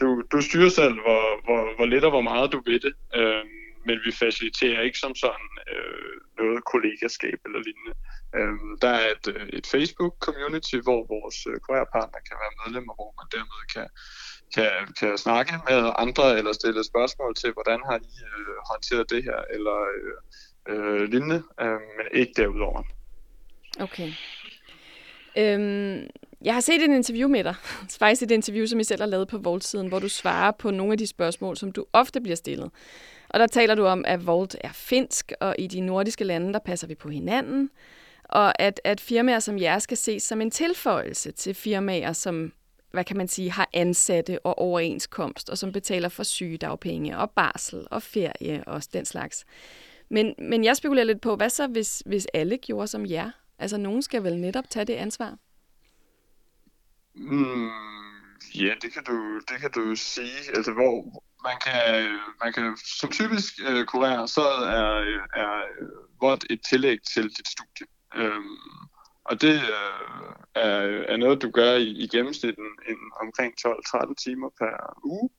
[0.00, 2.94] du, du styrer selv, hvor, hvor, hvor lidt og hvor meget du ved det.
[3.14, 3.44] Øh,
[3.86, 7.94] men vi faciliterer ikke som sådan øh, noget kollegaskab eller lignende.
[8.36, 13.10] Øh, der er et, øh, et Facebook-community, hvor vores øh, karrierepartner kan være medlemmer, hvor
[13.18, 13.86] man dermed kan
[14.54, 19.24] kan, kan snakke med andre eller stille spørgsmål til, hvordan har I øh, håndteret det
[19.24, 20.14] her, eller øh,
[20.68, 22.82] øh, lignende, øh, men ikke derudover.
[23.80, 24.12] Okay.
[25.36, 26.06] Øhm,
[26.44, 27.54] jeg har set et interview med dig,
[27.98, 30.92] faktisk et interview, som I selv har lavet på Volt-siden, hvor du svarer på nogle
[30.92, 32.70] af de spørgsmål, som du ofte bliver stillet.
[33.28, 36.58] Og der taler du om, at Volt er finsk, og i de nordiske lande, der
[36.58, 37.70] passer vi på hinanden,
[38.24, 42.52] og at, at firmaer som jer skal ses som en tilføjelse til firmaer, som
[42.94, 47.86] hvad kan man sige, har ansatte og overenskomst, og som betaler for sygedagpenge og barsel
[47.90, 49.44] og ferie og den slags.
[50.08, 53.30] Men, men jeg spekulerer lidt på, hvad så, hvis, hvis alle gjorde som jer?
[53.58, 55.36] Altså, nogen skal vel netop tage det ansvar?
[57.14, 57.68] Mm,
[58.54, 60.56] ja, det kan, du, det kan du sige.
[60.56, 64.44] Altså, hvor man kan, man kan som typisk øh, kurér, så
[64.78, 64.90] er,
[65.42, 65.62] er
[66.20, 67.86] vold et tillæg til dit studie.
[68.16, 68.56] Øhm,
[69.24, 70.80] og det øh, er,
[71.12, 75.30] er noget, du gør i, i gennemsnit en, en, omkring 12-13 timer per uge.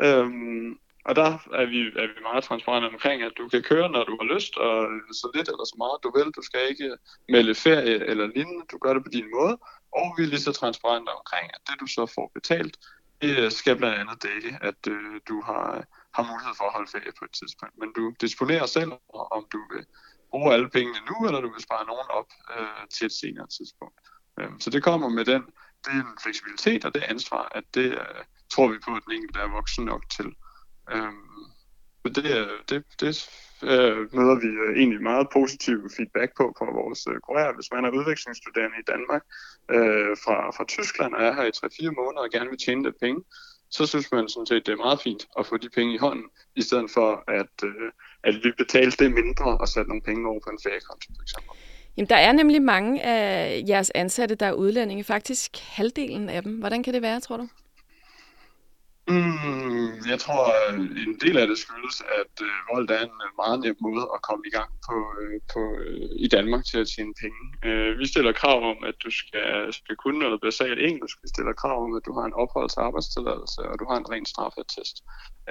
[0.00, 4.04] Øhm, og der er vi, er vi meget transparente omkring, at du kan køre, når
[4.04, 6.32] du har lyst, og så lidt eller så meget du vil.
[6.38, 6.96] Du skal ikke
[7.28, 8.64] melde ferie eller lignende.
[8.72, 9.58] Du gør det på din måde.
[9.98, 12.76] Og vi er lige så transparente omkring, at det du så får betalt,
[13.22, 15.84] det øh, skal blandt andet dække, at øh, du har,
[16.16, 17.74] har mulighed for at holde ferie på et tidspunkt.
[17.78, 18.92] Men du disponerer selv,
[19.36, 19.84] om du vil
[20.30, 23.96] bruge alle pengene nu, eller du vil spare nogen op øh, til et senere tidspunkt.
[24.40, 25.42] Øh, så det kommer med den,
[25.84, 29.56] det fleksibilitet og det ansvar, at det øh, tror vi på, at den enkelte er
[29.58, 30.28] voksen nok til.
[30.92, 31.12] Øh,
[32.02, 33.12] så det, øh, det, det
[33.62, 37.54] øh, møder vi øh, egentlig meget positiv feedback på fra vores øh, kolleger.
[37.54, 39.22] Hvis man er udvekslingsstuderende i Danmark
[39.76, 43.00] øh, fra, fra Tyskland og er her i 3-4 måneder og gerne vil tjene lidt
[43.04, 43.20] penge,
[43.70, 46.24] så synes man sådan set, det er meget fint at få de penge i hånden,
[46.56, 47.90] i stedet for at, øh,
[48.24, 51.50] at vi betalte det mindre og satte nogle penge over på en feriekonto, for eksempel.
[51.96, 55.04] Jamen, der er nemlig mange af jeres ansatte, der er udlændinge.
[55.04, 56.58] Faktisk halvdelen af dem.
[56.58, 57.48] Hvordan kan det være, tror du?
[59.08, 59.59] Mm,
[60.12, 60.74] jeg tror, øh,
[61.06, 64.20] en del af det skyldes, at øh, vold er en øh, meget nem måde at
[64.28, 67.42] komme i gang på, øh, på, øh, i Danmark til at tjene penge.
[67.66, 71.16] Øh, vi stiller krav om, at du skal, skal kunne noget basalt engelsk.
[71.24, 74.10] Vi stiller krav om, at du har en opholds- og arbejdstilladelse, og du har en
[74.12, 74.96] ren straffetest.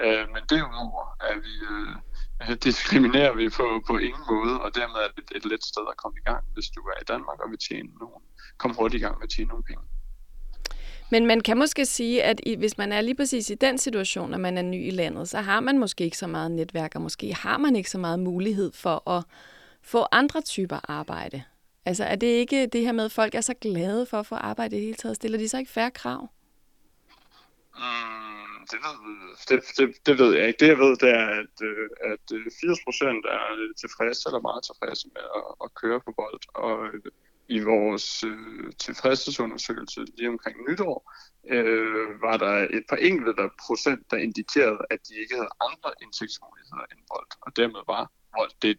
[0.04, 1.92] Øh, men derudover er vi, øh,
[2.68, 6.16] diskriminerer vi på, på ingen måde, og dermed er det et let sted at komme
[6.22, 8.22] i gang, hvis du er i Danmark og vil tjene nogen,
[8.60, 9.84] Kom hurtigt i gang med at tjene nogle penge.
[11.10, 14.34] Men man kan måske sige, at i, hvis man er lige præcis i den situation,
[14.34, 17.02] at man er ny i landet, så har man måske ikke så meget netværk, og
[17.02, 19.24] måske har man ikke så meget mulighed for at
[19.82, 21.42] få andre typer arbejde.
[21.84, 24.34] Altså er det ikke det her med, at folk er så glade for at få
[24.34, 25.16] arbejde i det hele taget?
[25.16, 26.28] Stiller de så ikke færre krav?
[27.76, 28.96] Mm, det, ved,
[29.48, 30.60] det, det, det ved jeg ikke.
[30.60, 32.24] Det jeg ved, det er, at, øh, at
[32.60, 33.42] 80 øh, procent er
[33.82, 36.40] tilfredse eller meget tilfredse med at, at køre på bold.
[36.54, 37.00] Og øh,
[37.56, 40.96] i vores øh, tilfredshedsundersøgelse lige omkring nytår,
[41.54, 46.84] øh, var der et par enkelte procent, der indikerede, at de ikke havde andre indtægtsmuligheder
[46.92, 47.30] end bold.
[47.46, 48.04] Og dermed var
[48.36, 48.78] bold det,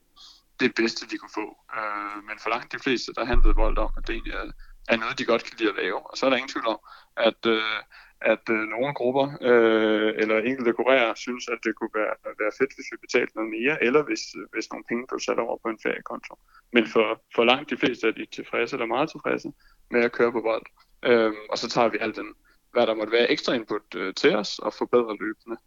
[0.60, 1.48] det bedste, de kunne få.
[1.78, 4.52] Øh, men for langt de fleste, der handlede bold om, at det egentlig er,
[4.94, 6.00] er noget, de godt kan lide at lave.
[6.10, 6.80] Og så er der ingen tvivl om,
[7.18, 7.80] at, øh,
[8.22, 12.76] at øh, nogle grupper øh, eller enkelte kurerer synes, at det kunne være, være fedt,
[12.76, 15.68] hvis vi betalte noget mere, eller hvis, øh, hvis nogle penge blev sat over på
[15.70, 16.34] en feriekonto.
[16.74, 19.50] Men for, for langt de fleste er de tilfredse eller meget tilfredse
[19.92, 20.66] med at køre på bold.
[21.04, 22.30] Øh, og så tager vi alt den,
[22.74, 25.58] hvad der måtte være ekstra input øh, til os og forbedre løbende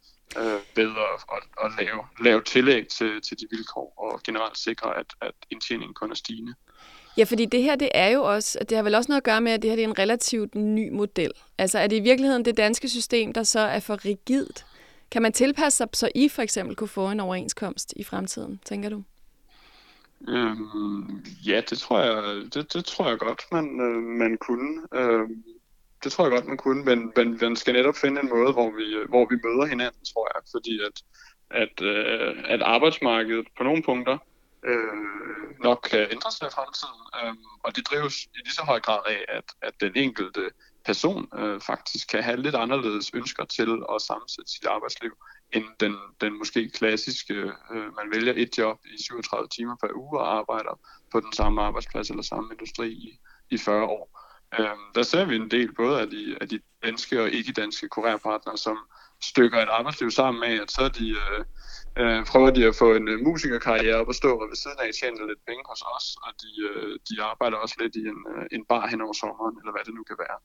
[0.41, 4.97] øh, ved at, at, at lave, lave tillæg til, til de vilkår og generelt sikre,
[4.97, 6.55] at, at indtjeningen kun er stigende.
[7.17, 9.41] Ja, fordi det her, det er jo også, det har vel også noget at gøre
[9.41, 11.33] med, at det her det er en relativt ny model.
[11.59, 14.67] Altså er det i virkeligheden det danske system, der så er for rigidt?
[15.11, 18.89] Kan man tilpasse sig, så I for eksempel kunne få en overenskomst i fremtiden, tænker
[18.89, 19.03] du?
[20.29, 24.83] Øhm, ja, det tror jeg, det, det tror jeg godt, man, øh, man kunne.
[24.95, 25.29] Øh,
[26.05, 28.71] det tror jeg godt, man kunne, men, men man skal netop finde en måde, hvor
[28.71, 31.03] vi, hvor vi møder hinanden, tror jeg, fordi at,
[31.51, 34.19] at, øh, at arbejdsmarkedet på nogle punkter
[34.65, 34.97] øh,
[35.61, 37.03] nok øh, kan ændre sig i fremtiden.
[37.19, 40.51] Øh, og det drives i lige så høj grad af, at, at den enkelte
[40.85, 45.13] person øh, faktisk kan have lidt anderledes ønsker til at sammensætte sit arbejdsliv,
[45.53, 47.35] end den, den måske klassiske,
[47.73, 50.81] øh, man vælger et job i 37 timer per uge og arbejder
[51.13, 53.19] på den samme arbejdsplads eller samme industri i,
[53.51, 54.21] i 40 år.
[54.59, 58.59] Øh, der ser vi en del både af de, af de danske og ikke-danske kurerpartnere,
[58.59, 58.79] som
[59.31, 61.11] stykker et arbejdsliv sammen med, at så de...
[61.11, 61.45] Øh,
[62.01, 65.27] øh, prøver de at få en øh, musikerkarriere op og stå ved siden af, tjene
[65.27, 68.65] lidt penge hos os, og de, øh, de arbejder også lidt i en, øh, en
[68.71, 70.39] bar hen over sommeren, eller hvad det nu kan være.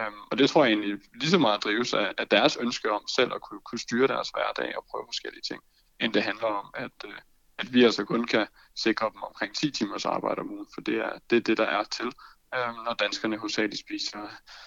[0.00, 3.02] Um, og det tror jeg egentlig lige så meget drives af, af deres ønske om
[3.16, 5.60] selv at kunne, kunne styre deres hverdag og prøve forskellige ting,
[6.00, 7.18] end det handler om, at, øh,
[7.58, 10.96] at vi altså kun kan sikre dem omkring 10 timers arbejde om ugen, for det
[10.96, 12.12] er det, er det der er til,
[12.58, 14.18] um, når danskerne hovedsageligt spiser,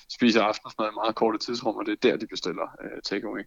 [0.09, 3.43] spiser aftensmad i meget korte tidsrum, og det er der, de bestiller uh, takeaway.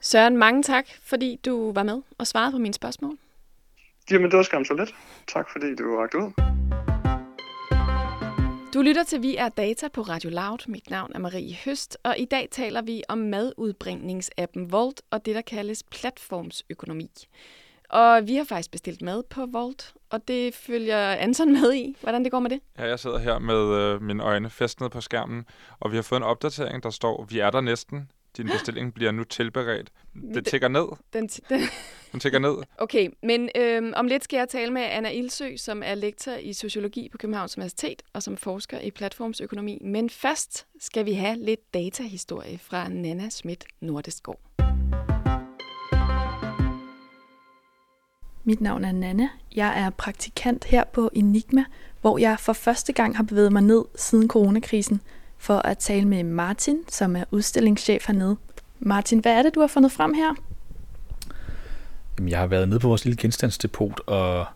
[0.00, 3.18] Søren, mange tak, fordi du var med og svarede på mine spørgsmål.
[4.10, 4.94] Jamen, det var skam så lidt.
[5.26, 6.32] Tak, fordi du var ud.
[8.74, 10.68] Du lytter til Vi er Data på Radio Loud.
[10.68, 15.34] Mit navn er Marie Høst, og i dag taler vi om madudbringningsappen Volt og det,
[15.34, 17.10] der kaldes platformsøkonomi.
[17.88, 21.96] Og vi har faktisk bestilt mad på Volt, og det følger Anton med i.
[22.00, 22.60] Hvordan det går med det?
[22.78, 25.44] Ja, jeg sidder her med øh, mine øjne festnet på skærmen,
[25.80, 28.10] og vi har fået en opdatering, der står, vi er der næsten.
[28.36, 29.90] Din bestilling bliver nu tilberedt.
[30.34, 30.86] Det tækker ned.
[31.12, 31.60] Den, den,
[32.12, 32.56] den tækker ned.
[32.78, 36.52] Okay, men øhm, om lidt skal jeg tale med Anna Ilsø, som er lektor i
[36.52, 39.78] sociologi på Københavns Universitet og som forsker i platformsøkonomi.
[39.80, 44.47] Men først skal vi have lidt datahistorie fra Nana Schmidt Nordeskov.
[48.48, 49.28] Mit navn er Nana.
[49.56, 51.64] Jeg er praktikant her på Enigma,
[52.00, 55.00] hvor jeg for første gang har bevæget mig ned siden coronakrisen–
[55.38, 58.36] for at tale med Martin, som er udstillingschef hernede.
[58.78, 60.34] Martin, hvad er det, du har fundet frem her?
[62.18, 64.46] Jamen, jeg har været nede på vores lille genstandsdepot og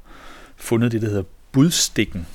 [0.56, 2.26] fundet det, der hedder budstikken.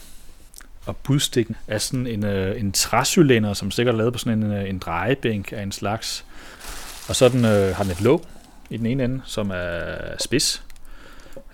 [0.86, 4.52] Og budstikken er sådan en, øh, en træcylinder, som sikkert er lavet på sådan en,
[4.52, 6.26] øh, en drejebænk af en slags.
[7.10, 8.26] Og så den, øh, har den et låg
[8.70, 10.64] i den ene ende, som er spids.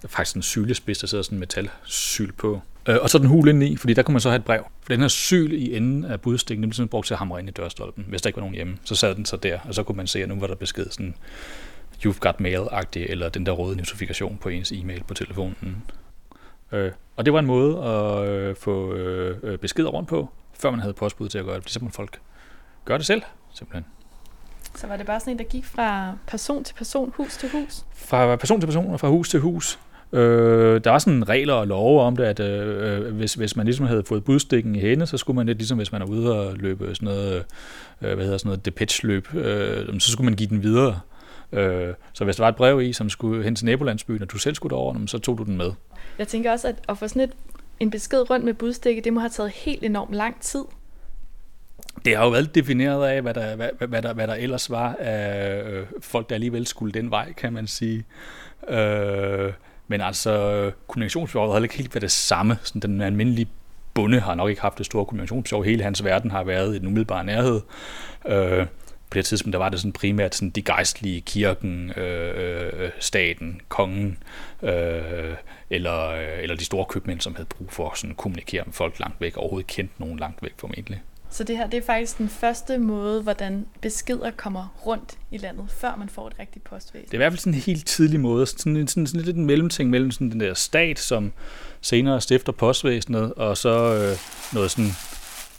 [0.07, 2.61] Faktisk en sylespids, der sidder sådan en metalsyl på.
[2.87, 4.63] Øh, og så den hul ind i, fordi der kunne man så have et brev.
[4.81, 7.49] For den her syl i enden af budstikken, den blev brugt til at hamre ind
[7.49, 8.77] i dørstolpen, hvis der ikke var nogen hjemme.
[8.83, 10.85] Så sad den så der, og så kunne man se, at nu var der besked
[10.89, 11.15] sådan,
[12.05, 15.83] you've got mail-agtig, eller den der røde notifikation på ens e-mail på telefonen.
[16.71, 20.71] Øh, og det var en måde at øh, få øh, øh beskeder rundt på, før
[20.71, 21.63] man havde postbud til at gøre det.
[21.63, 22.19] Det simpelthen folk
[22.85, 23.21] gør det selv,
[23.53, 23.85] simpelthen.
[24.75, 27.85] Så var det bare sådan en, der gik fra person til person, hus til hus?
[27.95, 29.79] Fra person til person og fra hus til hus.
[30.13, 33.85] Øh, der er sådan regler og love om det, at øh, hvis, hvis man ligesom
[33.85, 36.57] havde fået budstikken i hende, så skulle man lidt ligesom hvis man er ude og
[36.57, 37.45] løbe sådan noget,
[38.01, 40.99] øh, hvad hedder sådan noget, Depeche-løb, øh, så skulle man give den videre.
[41.51, 44.37] Øh, så hvis der var et brev i, som skulle hen til nabolandsbyen, og du
[44.37, 45.71] selv skulle over, så tog du den med.
[46.19, 47.31] Jeg tænker også, at at få sådan et,
[47.79, 50.63] en besked rundt med budstikke, det må have taget helt enormt lang tid.
[52.05, 54.95] Det har jo været defineret af, hvad der, hvad, hvad der, hvad der ellers var
[54.99, 58.05] af øh, folk, der alligevel skulle den vej, kan man sige.
[58.69, 59.53] Øh,
[59.87, 63.47] men altså, øh, kommunikationsbehovet har ikke helt været det samme, Sådan den almindelige
[63.93, 65.63] Bunde har nok ikke haft det store kommunikationsbehov.
[65.63, 67.61] Hele hans verden har været i den umiddelbare nærhed.
[68.25, 68.65] Øh,
[69.09, 73.61] på det tidspunkt, der var det sådan primært sådan de gejstlige, kirken, øh, øh staten,
[73.69, 74.17] kongen,
[74.63, 75.33] øh,
[75.69, 78.99] eller, øh, eller de store købmænd, som havde brug for at sådan kommunikere med folk
[78.99, 81.01] langt væk, overhovedet kendt nogen langt væk formentlig.
[81.33, 85.65] Så det her det er faktisk den første måde, hvordan beskeder kommer rundt i landet,
[85.69, 87.05] før man får et rigtigt postvæsen.
[87.05, 89.45] Det er i hvert fald sådan en helt tidlig måde, sådan, sådan, sådan lidt en
[89.45, 91.31] mellemting mellem sådan den der stat, som
[91.81, 94.17] senere stifter postvæsenet, og så øh,
[94.53, 94.91] noget sådan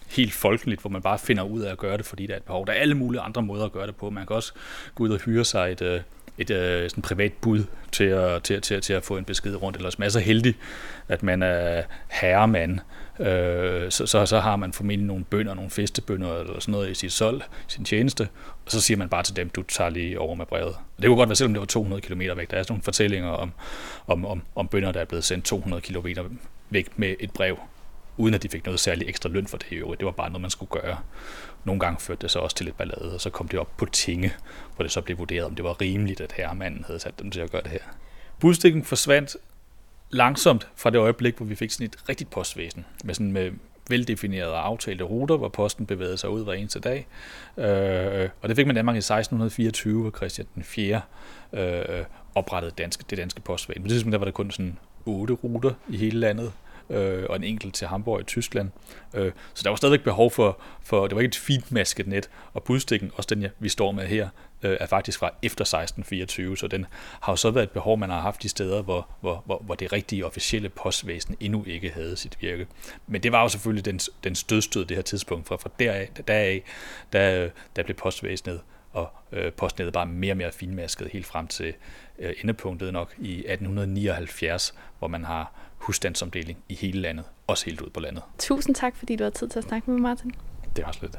[0.09, 2.45] helt folkeligt, hvor man bare finder ud af at gøre det, fordi der er et
[2.45, 2.67] behov.
[2.67, 4.11] Der er alle mulige andre måder at gøre det på.
[4.11, 4.53] Man kan også
[4.95, 6.01] gå ud og hyre sig et, øh,
[6.39, 9.77] et øh, sådan privat bud til at, til, til, til at få en besked rundt,
[9.77, 10.55] eller man er så heldig,
[11.09, 12.79] at man er herremand,
[13.21, 16.95] øh, så, så, så har man formentlig nogle bønder, nogle festebønder eller sådan noget i
[16.95, 18.29] sit sol, sin tjeneste,
[18.65, 20.75] og så siger man bare til dem, du tager lige over med brevet.
[20.75, 22.51] Og det kunne godt være, selvom det var 200 km væk.
[22.51, 23.53] Der er sådan nogle fortællinger om,
[24.07, 26.07] om, om, om bønder, der er blevet sendt 200 km
[26.71, 27.59] væk med et brev,
[28.17, 30.01] uden at de fik noget særligt ekstra løn for det i øvrigt.
[30.01, 30.97] Det var bare noget, man skulle gøre.
[31.65, 33.87] Nogle gange førte det så også til lidt ballade, og så kom det op på
[33.87, 34.33] tinge,
[34.77, 37.41] hvor det så blev vurderet, om det var rimeligt, at herremanden havde sat dem til
[37.41, 37.81] at gøre det her.
[38.41, 39.37] Budstikken forsvandt
[40.11, 43.51] langsomt fra det øjeblik, hvor vi fik sådan et rigtigt postvæsen, med sådan med
[43.89, 47.07] veldefinerede aftalte ruter, hvor posten bevægede sig ud hver eneste dag.
[47.57, 51.01] Øh, og det fik man i Danmark i 1624, hvor Christian den 4.
[51.53, 52.05] Øh,
[52.35, 53.83] oprettede danske, det danske postvæsen.
[53.83, 56.53] På det tidspunkt der var der kun sådan otte ruter i hele landet,
[56.91, 58.71] øh, og en enkelt til Hamburg i Tyskland.
[59.15, 62.31] Øh, så der var stadigvæk behov for, for, det var ikke et fint masket net,
[62.53, 64.29] og budstikken, også den vi står med her,
[64.63, 66.87] øh, er faktisk fra efter 1624, så den
[67.21, 69.75] har jo så været et behov, man har haft i steder, hvor, hvor, hvor, hvor
[69.75, 72.67] det rigtige officielle postvæsen endnu ikke havde sit virke.
[73.07, 76.63] Men det var jo selvfølgelig den, den stødstød det her tidspunkt, fra, fra deraf, deraf
[77.13, 78.61] der, der blev postvæsenet
[78.95, 81.75] og øh, postnettet bare mere og mere finmasket helt frem til
[82.19, 85.53] øh, endepunktet nok i 1879, hvor man har
[85.87, 88.23] husstandsomdeling i hele landet, også helt ud på landet.
[88.39, 90.33] Tusind tak, fordi du har tid til at snakke med mig, Martin.
[90.77, 91.19] Det var slet.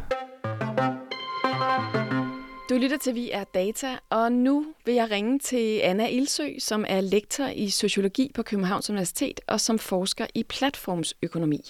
[2.70, 6.86] Du lytter til Vi er Data, og nu vil jeg ringe til Anna Ilsø, som
[6.88, 11.62] er lektor i sociologi på Københavns Universitet og som forsker i platformsøkonomi.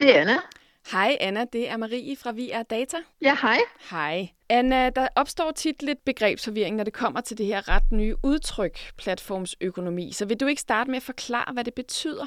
[0.00, 0.36] Det er Anna.
[0.90, 2.96] Hej Anna, det er Marie fra Vi er Data.
[3.22, 3.58] Ja, hej.
[3.90, 4.28] Hej.
[4.48, 8.78] Anna, der opstår tit lidt begrebsforvirring, når det kommer til det her ret nye udtryk,
[8.96, 10.12] platformsøkonomi.
[10.12, 12.26] Så vil du ikke starte med at forklare, hvad det betyder?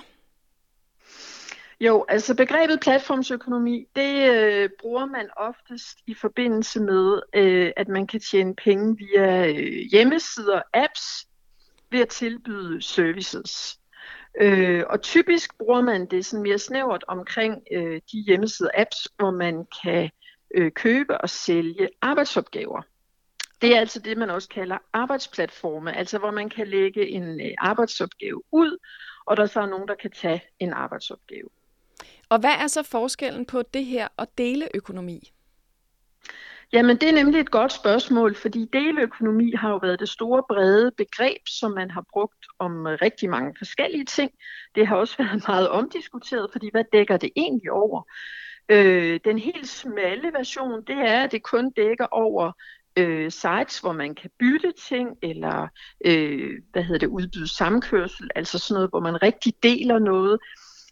[1.79, 8.07] Jo, altså begrebet platformsøkonomi, det øh, bruger man oftest i forbindelse med, øh, at man
[8.07, 11.27] kan tjene penge via øh, hjemmesider, apps,
[11.91, 13.79] ved at tilbyde services.
[14.41, 19.31] Øh, og typisk bruger man det sådan mere snævert omkring øh, de hjemmesider, apps, hvor
[19.31, 20.09] man kan
[20.55, 22.81] øh, købe og sælge arbejdsopgaver.
[23.61, 27.51] Det er altså det, man også kalder arbejdsplatforme, altså hvor man kan lægge en øh,
[27.57, 28.77] arbejdsopgave ud,
[29.25, 31.49] og der så er nogen, der kan tage en arbejdsopgave.
[32.29, 35.31] Og hvad er så forskellen på det her og deleøkonomi?
[36.73, 40.91] Jamen, det er nemlig et godt spørgsmål, fordi deleøkonomi har jo været det store brede
[40.97, 44.31] begreb, som man har brugt om øh, rigtig mange forskellige ting.
[44.75, 48.01] Det har også været meget omdiskuteret, fordi hvad dækker det egentlig over?
[48.69, 52.51] Øh, den helt smalle version, det er, at det kun dækker over
[52.97, 55.67] øh, sites, hvor man kan bytte ting, eller
[56.05, 60.39] øh, hvad hedder det, udbyde samkørsel, altså sådan noget, hvor man rigtig deler noget.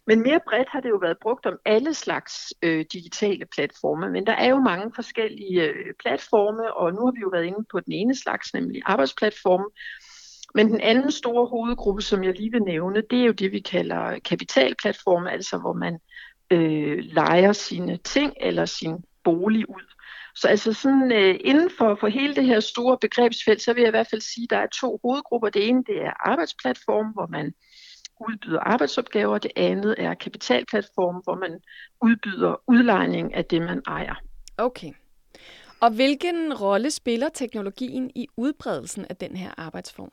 [0.06, 4.26] Men mere bredt har det jo været brugt om alle slags øh, digitale platforme, men
[4.26, 7.80] der er jo mange forskellige øh, platforme, og nu har vi jo været inde på
[7.80, 9.64] den ene slags, nemlig arbejdsplatforme.
[10.54, 13.60] Men den anden store hovedgruppe, som jeg lige vil nævne, det er jo det, vi
[13.60, 15.98] kalder kapitalplatforme, altså hvor man
[16.50, 19.94] øh, leger sine ting eller sin bolig ud.
[20.34, 23.88] Så altså sådan øh, inden for, for hele det her store begrebsfelt, så vil jeg
[23.88, 25.48] i hvert fald sige, at der er to hovedgrupper.
[25.48, 27.54] Det ene det er arbejdsplatform, hvor man
[28.28, 31.60] udbyder arbejdsopgaver, det andet er kapitalplatform, hvor man
[32.02, 34.14] udbyder udlejning af det, man ejer.
[34.58, 34.92] Okay.
[35.80, 40.12] Og hvilken rolle spiller teknologien i udbredelsen af den her arbejdsform?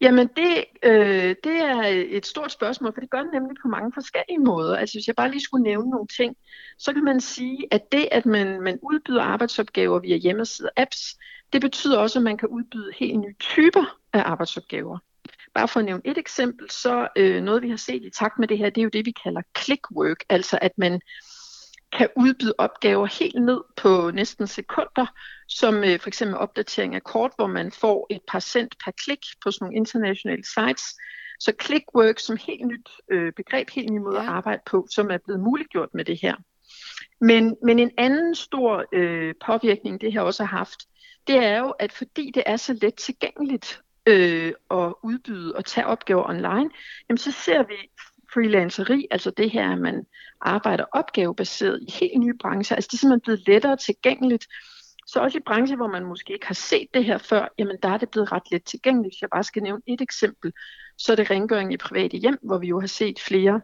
[0.00, 3.92] Jamen det, øh, det er et stort spørgsmål, for det gør det nemlig på mange
[3.94, 4.76] forskellige måder.
[4.76, 6.36] Altså hvis jeg bare lige skulle nævne nogle ting,
[6.78, 11.18] så kan man sige, at det, at man, man udbyder arbejdsopgaver via hjemmesider apps,
[11.52, 14.98] det betyder også, at man kan udbyde helt nye typer af arbejdsopgaver.
[15.58, 18.48] Bare for at nævne et eksempel, så øh, noget vi har set i takt med
[18.48, 21.00] det her, det er jo det, vi kalder clickwork, altså at man
[21.92, 25.06] kan udbyde opgaver helt ned på næsten sekunder,
[25.48, 29.18] som øh, for eksempel opdatering af kort, hvor man får et par cent per klik
[29.44, 30.84] på sådan nogle internationale sites.
[31.40, 35.18] Så clickwork som helt nyt øh, begreb, helt ny måde at arbejde på, som er
[35.24, 36.34] blevet muliggjort med det her.
[37.20, 40.80] Men, men en anden stor øh, påvirkning, det her også har haft,
[41.26, 45.86] det er jo, at fordi det er så let tilgængeligt øh, at udbyde og tage
[45.86, 46.70] opgaver online,
[47.08, 47.74] jamen så ser vi
[48.34, 50.06] freelanceri, altså det her, at man
[50.40, 54.46] arbejder opgavebaseret i helt nye brancher, altså det er simpelthen blevet lettere tilgængeligt.
[55.06, 57.88] Så også i brancher, hvor man måske ikke har set det her før, jamen der
[57.88, 59.14] er det blevet ret let tilgængeligt.
[59.14, 60.52] Hvis jeg bare skal nævne et eksempel,
[60.98, 63.60] så er det rengøring i private hjem, hvor vi jo har set flere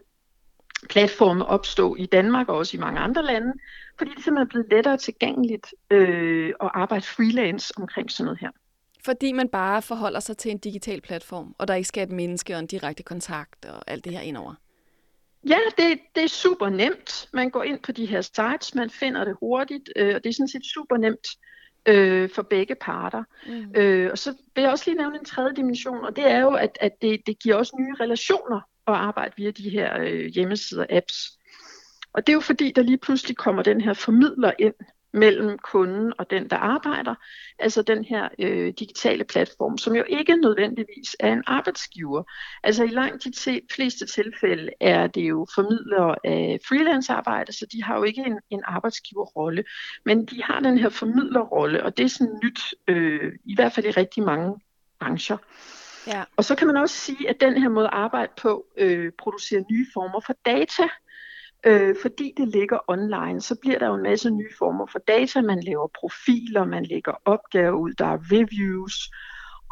[0.89, 3.53] platforme opstå i Danmark og også i mange andre lande,
[3.97, 8.49] fordi det simpelthen er blevet lettere tilgængeligt øh, at arbejde freelance omkring sådan noget her.
[9.05, 12.53] Fordi man bare forholder sig til en digital platform, og der ikke skal et menneske
[12.53, 14.53] og en direkte kontakt og alt det her indover.
[15.49, 17.29] Ja, det, det er super nemt.
[17.33, 20.33] Man går ind på de her sites, man finder det hurtigt, øh, og det er
[20.33, 21.27] sådan set super nemt
[21.85, 23.23] øh, for begge parter.
[23.47, 23.75] Mm.
[23.75, 26.53] Øh, og så vil jeg også lige nævne en tredje dimension, og det er jo,
[26.53, 30.85] at, at det, det giver også nye relationer at arbejde via de her øh, hjemmesider,
[30.89, 31.37] apps.
[32.13, 34.73] Og det er jo fordi, der lige pludselig kommer den her formidler ind,
[35.15, 37.15] mellem kunden og den, der arbejder.
[37.59, 42.23] Altså den her øh, digitale platform, som jo ikke nødvendigvis er en arbejdsgiver.
[42.63, 47.97] Altså i langt de fleste tilfælde er det jo formidlere af freelance-arbejde, så de har
[47.97, 49.63] jo ikke en, en arbejdsgiverrolle.
[50.05, 53.85] Men de har den her formidlerrolle, og det er sådan nyt, øh, i hvert fald
[53.85, 54.55] i rigtig mange
[54.99, 55.37] brancher.
[56.07, 56.23] Ja.
[56.37, 59.63] Og så kan man også sige, at den her måde at arbejde på øh, producerer
[59.71, 60.83] nye former for data,
[61.65, 65.41] Øh, fordi det ligger online, så bliver der jo en masse nye former for data.
[65.41, 69.09] Man laver profiler, man lægger opgaver ud, der er reviews.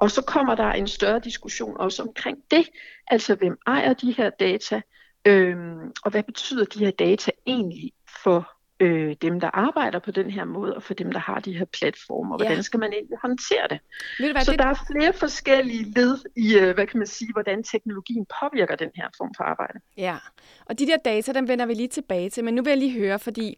[0.02, 2.70] Og så kommer der en større diskussion også omkring det.
[3.08, 4.82] Altså, hvem ejer de her data?
[5.26, 7.92] Øhm, og hvad betyder de her data egentlig
[8.24, 8.50] for
[8.84, 11.66] øh, dem, der arbejder på den her måde, og for dem, der har de her
[11.66, 12.38] platformer.
[12.38, 12.62] Hvordan ja.
[12.62, 13.80] skal man egentlig håndtere det?
[14.20, 14.60] Ved du hvad, så det...
[14.60, 18.90] der er flere forskellige led i, øh, hvad kan man sige, hvordan teknologien påvirker den
[18.96, 19.80] her form for arbejde.
[19.98, 20.18] Ja,
[20.66, 23.00] og de der data, dem vender vi lige tilbage til, men nu vil jeg lige
[23.00, 23.58] høre, fordi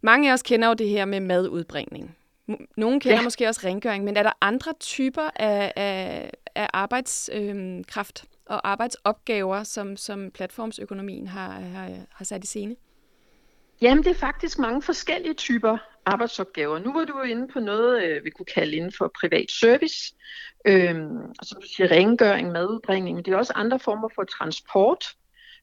[0.00, 2.16] mange af os kender jo det her med madudbringning.
[2.76, 3.22] Nogle kender ja.
[3.22, 9.62] måske også rengøring, men er der andre typer af, af, af arbejdskraft øh, og arbejdsopgaver,
[9.62, 12.76] som, som platformsøkonomien har, har, har sat i scene?
[13.80, 16.78] Jamen, det er faktisk mange forskellige typer arbejdsopgaver.
[16.78, 20.14] Nu var du inde på noget, øh, vi kunne kalde inden for privat service,
[20.66, 25.04] øhm, som du siger, rengøring, madudbringning, men det er også andre former for transport,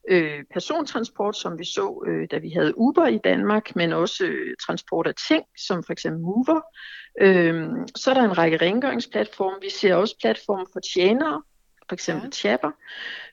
[0.09, 4.55] øh, persontransport, som vi så, øh, da vi havde Uber i Danmark, men også øh,
[4.65, 6.61] transport af ting, som for eksempel Mover.
[7.21, 9.57] Øh, så er der en række rengøringsplatforme.
[9.61, 11.41] Vi ser også platforme for tjenere,
[11.89, 12.31] for eksempel ja.
[12.31, 12.71] Chapper.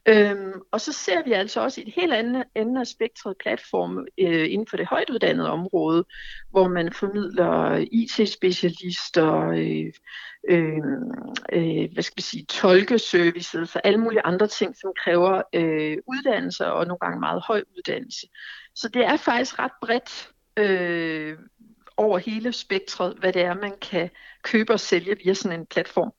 [0.08, 4.52] Øhm, og så ser vi altså også et helt andet ende af spektret platform øh,
[4.52, 6.04] inden for det højtuddannede område,
[6.50, 9.92] hvor man formidler IT-specialister, øh,
[10.48, 10.76] øh,
[11.52, 16.66] øh, hvad skal vi sige, tolkeservices og alle mulige andre ting, som kræver øh, uddannelse
[16.66, 18.26] og nogle gange meget høj uddannelse.
[18.74, 21.38] Så det er faktisk ret bredt øh,
[21.96, 24.10] over hele spektret, hvad det er, man kan
[24.42, 26.12] købe og sælge via sådan en platform.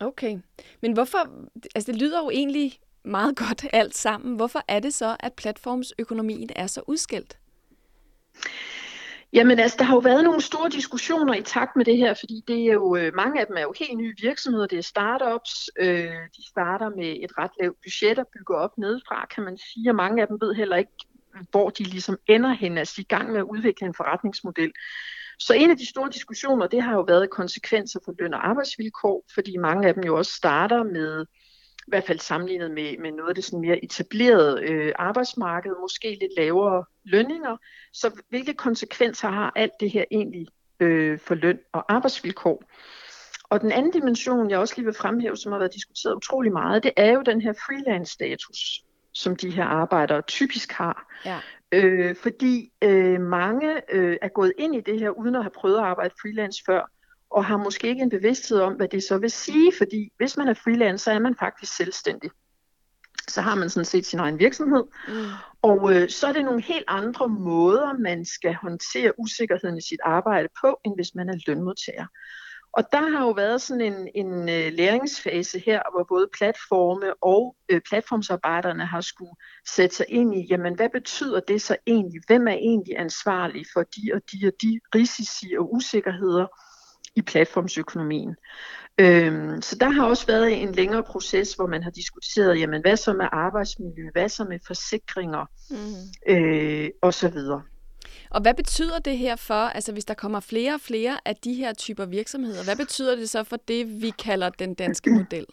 [0.00, 0.38] Okay,
[0.82, 1.18] men hvorfor,
[1.74, 4.36] altså det lyder jo egentlig meget godt alt sammen.
[4.36, 7.38] Hvorfor er det så, at platformsøkonomien er så udskilt?
[9.32, 12.44] Jamen altså, der har jo været nogle store diskussioner i takt med det her, fordi
[12.48, 15.70] det er jo, øh, mange af dem er jo helt nye virksomheder, det er startups,
[15.78, 19.90] øh, de starter med et ret lavt budget og bygger op nedefra, kan man sige,
[19.90, 20.92] og mange af dem ved heller ikke,
[21.50, 24.72] hvor de ligesom ender hen, altså i gang med at udvikle en forretningsmodel.
[25.38, 29.24] Så en af de store diskussioner, det har jo været konsekvenser for løn og arbejdsvilkår,
[29.34, 31.26] fordi mange af dem jo også starter med,
[31.78, 36.18] i hvert fald sammenlignet med, med noget af det sådan mere etablerede øh, arbejdsmarked, måske
[36.20, 37.56] lidt lavere lønninger.
[37.92, 40.46] Så hvilke konsekvenser har alt det her egentlig
[40.80, 42.62] øh, for løn og arbejdsvilkår?
[43.50, 46.82] Og den anden dimension, jeg også lige vil fremhæve, som har været diskuteret utrolig meget,
[46.82, 48.82] det er jo den her freelance-status,
[49.14, 51.14] som de her arbejdere typisk har.
[51.24, 51.40] Ja.
[51.76, 55.76] Øh, fordi øh, mange øh, er gået ind i det her, uden at have prøvet
[55.76, 56.90] at arbejde freelance før,
[57.30, 60.48] og har måske ikke en bevidsthed om, hvad det så vil sige, fordi hvis man
[60.48, 62.30] er freelance, så er man faktisk selvstændig.
[63.28, 65.14] Så har man sådan set sin egen virksomhed, mm.
[65.62, 70.00] og øh, så er det nogle helt andre måder, man skal håndtere usikkerheden i sit
[70.04, 72.06] arbejde på, end hvis man er lønmodtager.
[72.76, 77.56] Og der har jo været sådan en, en øh, læringsfase her, hvor både platforme og
[77.68, 79.32] øh, platformsarbejderne har skulle
[79.68, 82.20] sætte sig ind i, jamen hvad betyder det så egentlig?
[82.26, 86.46] Hvem er egentlig ansvarlig for de og de og de risici og usikkerheder
[87.14, 88.36] i platformsøkonomien?
[89.00, 92.96] Øhm, så der har også været en længere proces, hvor man har diskuteret, jamen hvad
[92.96, 96.34] så med arbejdsmiljø, hvad så med forsikringer mm.
[96.34, 97.38] øh, osv.
[98.30, 101.54] Og hvad betyder det her for, altså hvis der kommer flere og flere af de
[101.54, 105.46] her typer virksomheder, hvad betyder det så for det, vi kalder den danske model?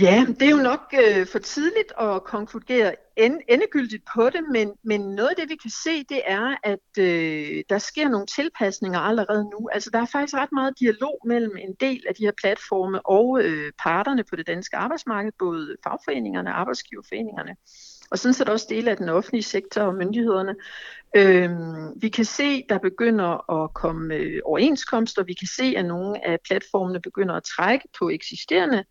[0.00, 4.72] Ja, det er jo nok øh, for tidligt at konkludere end, endegyldigt på det, men,
[4.82, 8.98] men noget af det, vi kan se, det er, at øh, der sker nogle tilpasninger
[9.00, 9.68] allerede nu.
[9.72, 13.40] Altså, der er faktisk ret meget dialog mellem en del af de her platforme og
[13.42, 17.56] øh, parterne på det danske arbejdsmarked, både fagforeningerne og arbejdsgiverforeningerne.
[18.10, 20.54] Og sådan set også dele af den offentlige sektor og myndighederne.
[21.16, 25.22] Øhm, vi kan se, der begynder at komme øh, overenskomster.
[25.22, 28.84] Vi kan se, at nogle af platformene begynder at trække på eksisterende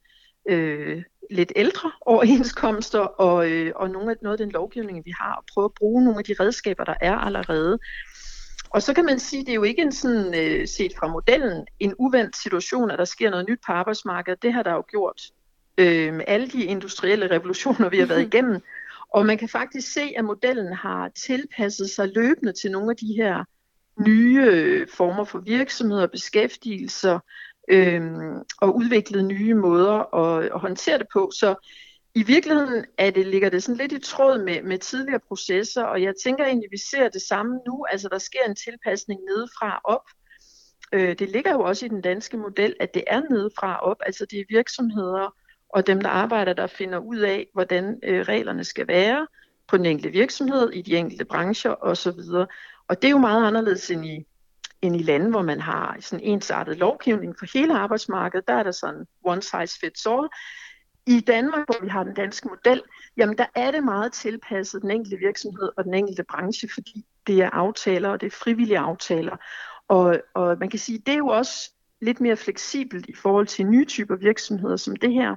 [0.49, 5.35] øh, lidt ældre overenskomster og, øh, og nogle af, noget af den lovgivning, vi har,
[5.35, 7.79] og prøve at bruge nogle af de redskaber, der er allerede.
[8.69, 11.07] Og så kan man sige, at det er jo ikke en sådan, øh, set fra
[11.07, 14.43] modellen, en uvendt situation, at der sker noget nyt på arbejdsmarkedet.
[14.43, 15.21] Det har der jo gjort
[15.77, 18.61] øh, alle de industrielle revolutioner, vi har været igennem.
[19.13, 23.13] Og man kan faktisk se, at modellen har tilpasset sig løbende til nogle af de
[23.17, 23.43] her
[24.07, 27.19] nye øh, former for virksomheder, beskæftigelser,
[27.69, 31.31] øhm, og udviklet nye måder at, at håndtere det på.
[31.39, 31.55] Så
[32.15, 36.01] i virkeligheden er det, ligger det sådan lidt i tråd med, med tidligere processer, og
[36.01, 37.85] jeg tænker egentlig, at vi ser det samme nu.
[37.91, 40.05] Altså der sker en tilpasning nedefra op.
[40.93, 43.97] Øh, det ligger jo også i den danske model, at det er nedefra op.
[44.05, 45.35] Altså det er virksomheder
[45.73, 49.27] og dem, der arbejder, der finder ud af, hvordan øh, reglerne skal være
[49.67, 52.19] på den enkelte virksomhed, i de enkelte brancher osv.
[52.87, 54.25] Og det er jo meget anderledes end i
[54.83, 58.47] end i lande, hvor man har sådan ensartet lovgivning for hele arbejdsmarkedet.
[58.47, 60.27] Der er der sådan one size fits all.
[61.07, 62.81] I Danmark, hvor vi har den danske model,
[63.17, 67.41] jamen der er det meget tilpasset den enkelte virksomhed og den enkelte branche, fordi det
[67.41, 69.37] er aftaler, og det er frivillige aftaler.
[69.87, 71.71] Og, og man kan sige, det er jo også
[72.01, 75.35] lidt mere fleksibelt i forhold til nye typer virksomheder som det her.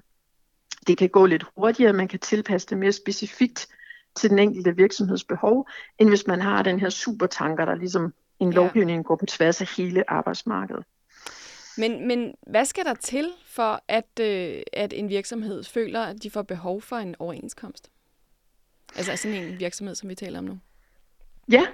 [0.87, 3.69] Det kan gå lidt hurtigere, man kan tilpasse det mere specifikt
[4.17, 5.69] til den enkelte virksomheds behov,
[5.99, 9.69] end hvis man har den her supertanker, der ligesom en lovgivning går på tværs af
[9.77, 10.85] hele arbejdsmarkedet.
[11.79, 16.31] Men, men hvad skal der til for, at, øh, at en virksomhed føler, at de
[16.31, 17.91] får behov for en overenskomst?
[18.97, 20.59] Altså sådan en virksomhed, som vi taler om nu.
[21.51, 21.67] Ja,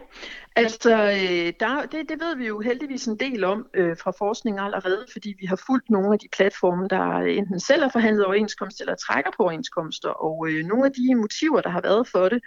[0.57, 4.59] altså øh, der, det, det ved vi jo heldigvis en del om øh, fra forskning
[4.61, 8.81] allerede, fordi vi har fulgt nogle af de platforme, der enten selv har forhandlet overenskomst
[8.81, 12.41] eller trækker på overenskomster, og øh, nogle af de motiver, der har været for det,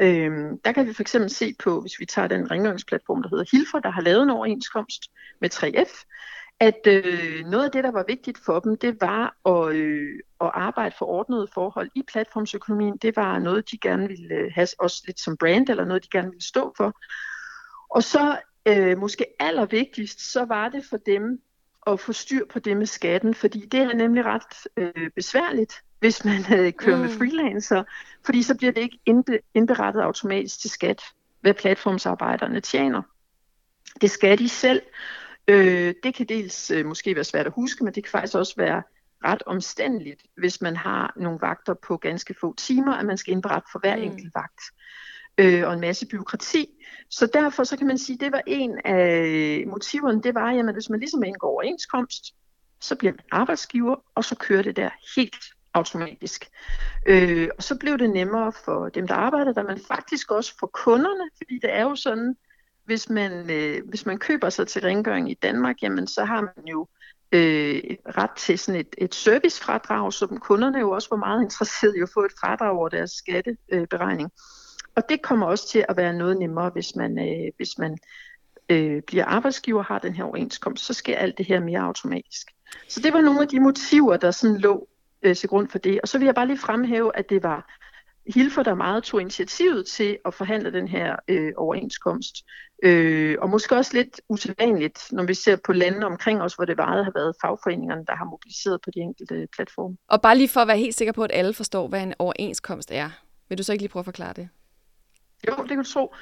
[0.00, 0.30] øh,
[0.64, 3.78] der kan vi for eksempel se på, hvis vi tager den rengøringsplatform, der hedder Hilfer,
[3.78, 5.02] der har lavet en overenskomst
[5.40, 5.92] med 3F,
[6.60, 10.50] at øh, noget af det, der var vigtigt for dem, det var at, øh, at
[10.54, 12.96] arbejde for ordnede forhold i platformsøkonomien.
[12.96, 16.08] Det var noget, de gerne ville øh, have også lidt som brand, eller noget, de
[16.08, 17.00] gerne ville stå for.
[17.90, 21.40] Og så øh, måske allervigtigst, så var det for dem
[21.86, 26.24] at få styr på det med skatten, fordi det er nemlig ret øh, besværligt hvis
[26.24, 27.02] man øh, kører mm.
[27.02, 27.84] med freelancer,
[28.24, 28.98] fordi så bliver det ikke
[29.54, 31.02] indberettet automatisk til skat,
[31.40, 33.02] hvad platformsarbejderne tjener.
[34.00, 34.82] Det skal de selv.
[35.48, 38.54] Øh, det kan dels øh, måske være svært at huske, men det kan faktisk også
[38.56, 38.82] være
[39.24, 43.68] ret omstændeligt, hvis man har nogle vagter på ganske få timer, at man skal indberette
[43.72, 44.02] for hver mm.
[44.02, 44.60] enkelt vagt.
[45.38, 46.66] Øh, og en masse byråkrati.
[47.10, 50.74] Så derfor så kan man sige, at det var en af motiverne, det var, at
[50.74, 52.24] hvis man ligesom indgår overenskomst,
[52.80, 55.44] så bliver man arbejdsgiver, og så kører det der helt
[55.74, 56.48] automatisk.
[57.06, 60.66] Øh, og så blev det nemmere for dem, der arbejder der, men faktisk også for
[60.66, 62.36] kunderne, fordi det er jo sådan,
[62.86, 66.66] hvis man, øh, hvis man køber sig til rengøring i Danmark, jamen så har man
[66.66, 66.86] jo
[67.32, 67.82] øh,
[68.18, 72.08] ret til sådan et, et servicefradrag, som kunderne jo også var meget interesserede i at
[72.14, 74.30] få et fradrag over deres skatteberegning.
[74.96, 77.98] Og det kommer også til at være noget nemmere, hvis man, øh, hvis man
[78.68, 82.46] øh, bliver arbejdsgiver og har den her overenskomst, så sker alt det her mere automatisk.
[82.88, 84.88] Så det var nogle af de motiver, der sådan lå
[85.22, 86.00] øh, til grund for det.
[86.00, 87.72] Og så vil jeg bare lige fremhæve, at det var
[88.34, 92.44] Hilfer, der meget tog initiativet til at forhandle den her øh, overenskomst.
[92.82, 96.76] Øh, og måske også lidt usædvanligt, når vi ser på landene omkring os, hvor det
[96.76, 99.96] meget har været fagforeningerne, der har mobiliseret på de enkelte platforme.
[100.08, 102.90] Og bare lige for at være helt sikker på, at alle forstår, hvad en overenskomst
[102.92, 103.10] er.
[103.48, 104.48] Vil du så ikke lige prøve at forklare det?
[105.48, 106.14] Jo, det kan du tro.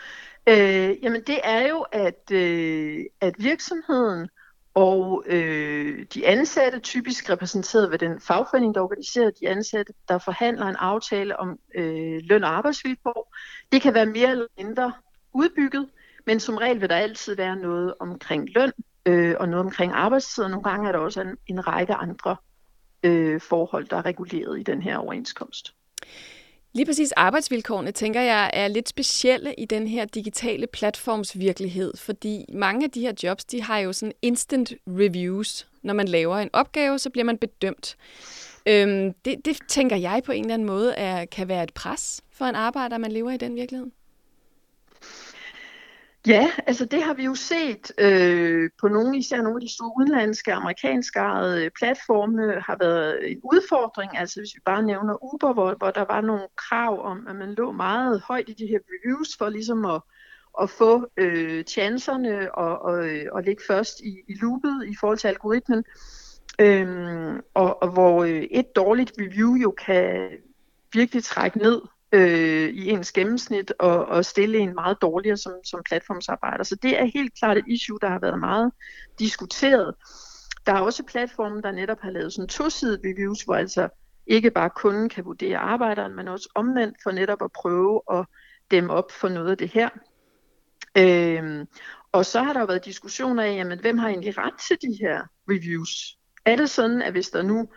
[0.49, 4.29] Øh, jamen det er jo, at, øh, at virksomheden
[4.75, 10.67] og øh, de ansatte, typisk repræsenteret ved den fagforening, der organiserer de ansatte, der forhandler
[10.67, 13.35] en aftale om øh, løn og arbejdsvilkår.
[13.73, 14.93] Det kan være mere eller mindre
[15.35, 15.89] udbygget,
[16.27, 18.73] men som regel vil der altid være noget omkring løn
[19.07, 22.37] øh, og noget omkring arbejdstid, og nogle gange er der også en, en række andre
[23.03, 25.75] øh, forhold, der er reguleret i den her overenskomst.
[26.73, 32.85] Lige præcis arbejdsvilkårene, tænker jeg, er lidt specielle i den her digitale platformsvirkelighed, fordi mange
[32.85, 35.69] af de her jobs, de har jo sådan instant reviews.
[35.83, 37.97] Når man laver en opgave, så bliver man bedømt.
[38.67, 42.23] Øhm, det, det tænker jeg på en eller anden måde er, kan være et pres
[42.33, 43.87] for en arbejder, man lever i den virkelighed.
[46.27, 49.93] Ja, altså det har vi jo set øh, på nogle, især nogle af de store
[49.97, 54.19] udenlandske, amerikanske øh, platforme har været en udfordring.
[54.19, 57.55] Altså hvis vi bare nævner Uber, hvor, hvor der var nogle krav om, at man
[57.55, 60.01] lå meget højt i de her reviews for ligesom at,
[60.63, 65.19] at få øh, chancerne og, og, øh, og ligge først i, i loopet i forhold
[65.19, 65.85] til algoritmen.
[66.61, 70.29] Øhm, og, og hvor øh, et dårligt review jo kan
[70.93, 71.81] virkelig trække ned
[72.15, 76.65] øh, i ens gennemsnit og, og stille en meget dårligere som, som platformsarbejder.
[76.65, 78.73] Så det er helt klart et issue, der har været meget
[79.19, 79.95] diskuteret.
[80.67, 83.89] Der er også platformen, der netop har lavet sådan to-sidede reviews, hvor altså
[84.27, 88.27] ikke bare kunden kan vurdere arbejderen, men også omvendt for netop at prøve at
[88.71, 89.89] dæmme op for noget af det her.
[90.99, 91.67] Øhm,
[92.13, 94.99] og så har der jo været diskussioner af, jamen, hvem har egentlig ret til de
[95.01, 96.19] her reviews?
[96.45, 97.69] Er det sådan, at hvis der nu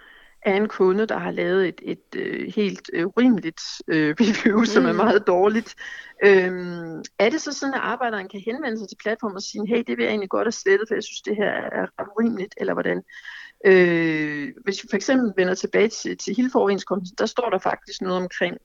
[0.48, 4.84] er en kunde, der har lavet et, et øh, helt øh, urimeligt øh, review, som
[4.84, 4.90] mm.
[4.90, 5.76] er meget dårligt.
[6.26, 9.84] Øhm, er det så sådan, at arbejderen kan henvende sig til platformen og sige, hey,
[9.88, 12.56] det vil jeg egentlig godt have slettet, for jeg synes, det her er ret urimeligt,
[12.58, 13.04] eller hvordan?
[13.66, 18.18] Øh, hvis vi for eksempel vender tilbage til, til Hilfoverenskomsten, der står der faktisk noget
[18.18, 18.58] omkring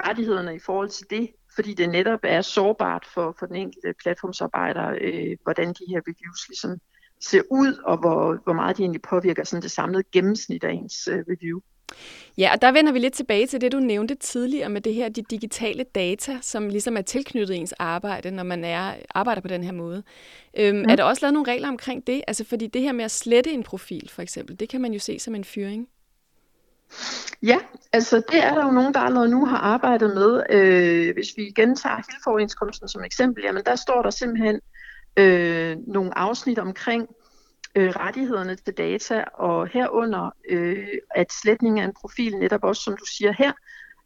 [0.00, 4.98] rettighederne i forhold til det, fordi det netop er sårbart for, for den enkelte platformsarbejder,
[5.00, 6.80] øh, hvordan de her reviews ligesom
[7.20, 11.08] ser ud, og hvor, hvor meget de egentlig påvirker sådan det samlede gennemsnit af ens
[11.08, 11.60] øh, review.
[12.38, 15.08] Ja, og der vender vi lidt tilbage til det, du nævnte tidligere med det her,
[15.08, 19.64] de digitale data, som ligesom er tilknyttet ens arbejde, når man er, arbejder på den
[19.64, 20.02] her måde.
[20.58, 20.84] Øhm, mm.
[20.88, 22.22] Er der også lavet nogle regler omkring det?
[22.26, 24.98] Altså fordi det her med at slette en profil, for eksempel, det kan man jo
[24.98, 25.88] se som en fyring.
[27.42, 27.58] Ja,
[27.92, 30.42] altså det er der jo nogen, der allerede nu har arbejdet med.
[30.50, 34.60] Øh, hvis vi igen tager som eksempel, jamen der står der simpelthen
[35.16, 37.08] øh, nogle afsnit omkring
[37.74, 42.96] øh, rettighederne til data, og herunder øh, at sletning af en profil netop også, som
[42.96, 43.52] du siger her,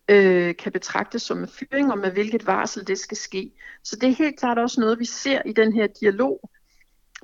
[0.09, 3.53] øh, kan betragtes som en fyring, og med hvilket varsel det skal ske.
[3.85, 6.51] Så det er helt klart også noget, vi ser i den her dialog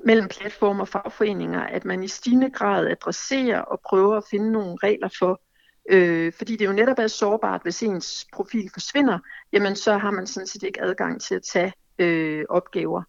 [0.03, 4.77] mellem platformer og fagforeninger, at man i stigende grad adresserer og prøver at finde nogle
[4.83, 5.41] regler for,
[5.89, 9.19] øh, fordi det jo netop er sårbart, hvis ens profil forsvinder,
[9.53, 13.03] jamen så har man sådan set ikke adgang til at tage øh, opgaver.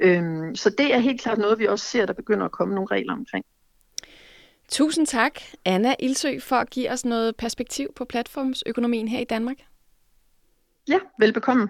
[0.00, 2.88] Øhm, så det er helt klart noget, vi også ser, der begynder at komme nogle
[2.90, 3.44] regler omkring.
[4.68, 9.56] Tusind tak, Anna Ilsø, for at give os noget perspektiv på platformsøkonomien her i Danmark.
[10.88, 11.68] Ja, velbekomme.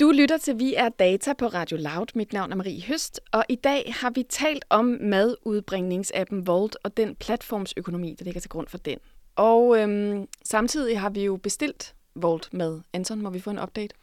[0.00, 2.06] Du lytter til Vi er Data på Radio Loud.
[2.14, 6.96] Mit navn er Marie Høst, og i dag har vi talt om madudbringningsappen Volt og
[6.96, 8.98] den platformsøkonomi, der ligger til grund for den.
[9.36, 12.80] Og øhm, samtidig har vi jo bestilt Volt med.
[12.92, 13.94] Anton, må vi få en update?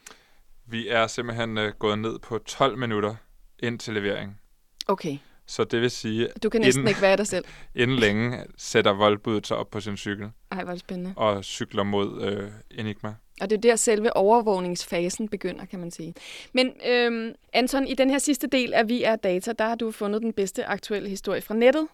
[0.72, 3.16] Vi er simpelthen uh, gået ned på 12 minutter
[3.60, 4.40] ind til levering.
[4.88, 5.18] Okay.
[5.46, 6.30] Så det vil sige...
[6.44, 7.46] Du kan næsten inden, ikke være dig selv.
[7.76, 10.30] inden længe sætter voldbuddet sig op på sin cykel.
[10.52, 11.14] Ej, hvor spændende.
[11.16, 13.16] Og cykler mod øh, Enigma.
[13.42, 16.14] Og det er der selve overvågningsfasen begynder, kan man sige.
[16.54, 19.92] Men øhm, Anton, i den her sidste del af Vi er Data, der har du
[19.92, 21.88] fundet den bedste aktuelle historie fra nettet.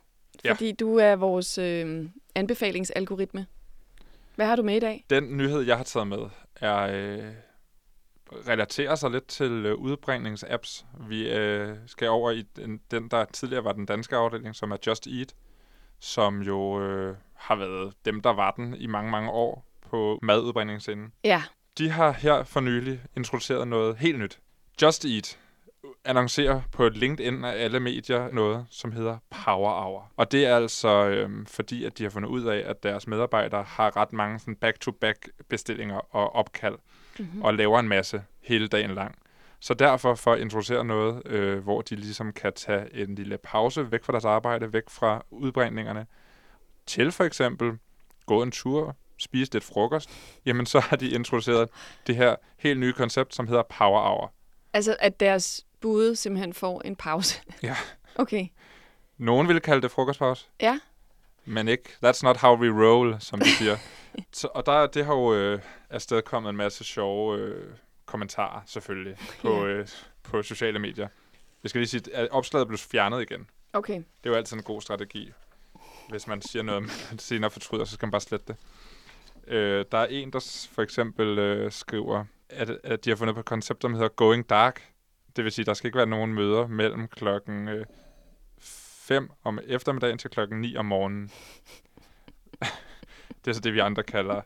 [0.45, 0.53] Ja.
[0.53, 2.05] Fordi du er vores øh,
[2.35, 3.45] anbefalingsalgoritme.
[4.35, 5.05] Hvad har du med i dag?
[5.09, 6.29] Den nyhed, jeg har taget med,
[6.61, 6.77] er...
[6.81, 7.23] Øh
[8.47, 10.85] relaterer sig lidt til øh, udbringningsapps.
[11.07, 14.77] Vi øh, skal over i den, den, der tidligere var den danske afdeling, som er
[14.87, 15.35] Just Eat,
[15.99, 21.13] som jo øh, har været dem, der var den i mange, mange år på madudbringningsinden.
[21.23, 21.43] Ja.
[21.77, 24.39] De har her for nylig introduceret noget helt nyt.
[24.81, 25.39] Just Eat
[26.05, 30.11] annoncerer på LinkedIn af alle medier noget, som hedder Power Hour.
[30.17, 33.63] Og det er altså øhm, fordi, at de har fundet ud af, at deres medarbejdere
[33.63, 36.75] har ret mange sådan back-to-back bestillinger og opkald
[37.19, 37.41] mm-hmm.
[37.41, 39.15] og laver en masse hele dagen lang.
[39.59, 43.91] Så derfor for at introducere noget, øh, hvor de ligesom kan tage en lille pause
[43.91, 46.05] væk fra deres arbejde, væk fra udbrændingerne,
[46.85, 47.71] til for eksempel
[48.25, 50.09] gå en tur, spise lidt frokost,
[50.45, 51.69] jamen så har de introduceret
[52.07, 54.33] det her helt nye koncept, som hedder Power Hour.
[54.73, 57.41] Altså at deres bude simpelthen får en pause?
[57.63, 57.75] Ja.
[58.17, 58.47] Okay.
[59.17, 60.45] Nogen vil kalde det frokostpause.
[60.61, 60.79] Ja.
[61.45, 61.89] Men ikke.
[62.05, 63.77] That's not how we roll, som de siger.
[64.33, 67.73] Så, og der, det har jo øh, afstedkommet en masse sjove øh,
[68.05, 69.87] kommentarer, selvfølgelig, på, øh,
[70.23, 71.07] på sociale medier.
[71.63, 73.49] Jeg skal lige sige, at opslaget blev fjernet igen.
[73.73, 73.93] Okay.
[73.93, 75.31] Det er jo altid en god strategi.
[76.09, 78.55] Hvis man siger noget, man senere fortryder, så skal man bare slette det.
[79.47, 83.39] Øh, der er en, der for eksempel øh, skriver, at, at de har fundet på
[83.39, 84.81] et koncept, der hedder Going Dark.
[85.35, 87.85] Det vil sige, der skal ikke være nogen møder mellem klokken øh,
[88.59, 91.31] 5 om eftermiddagen til klokken 9 om morgenen.
[93.45, 94.41] Det er så det, vi andre kalder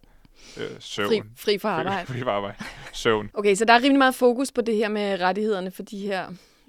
[0.58, 1.10] øh, søvn.
[1.10, 2.06] Fri, fri for arbejde.
[2.06, 2.58] Fri, fri for arbejde.
[2.94, 3.30] Søvn.
[3.34, 6.28] Okay, så der er rimelig meget fokus på det her med rettighederne for de her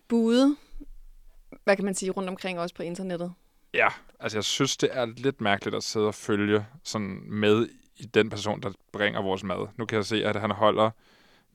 [0.08, 0.56] bude,
[1.64, 3.32] hvad kan man sige, rundt omkring også på internettet.
[3.74, 3.88] Ja,
[4.20, 8.30] altså jeg synes, det er lidt mærkeligt at sidde og følge sådan med i den
[8.30, 9.68] person, der bringer vores mad.
[9.76, 10.90] Nu kan jeg se, at han holder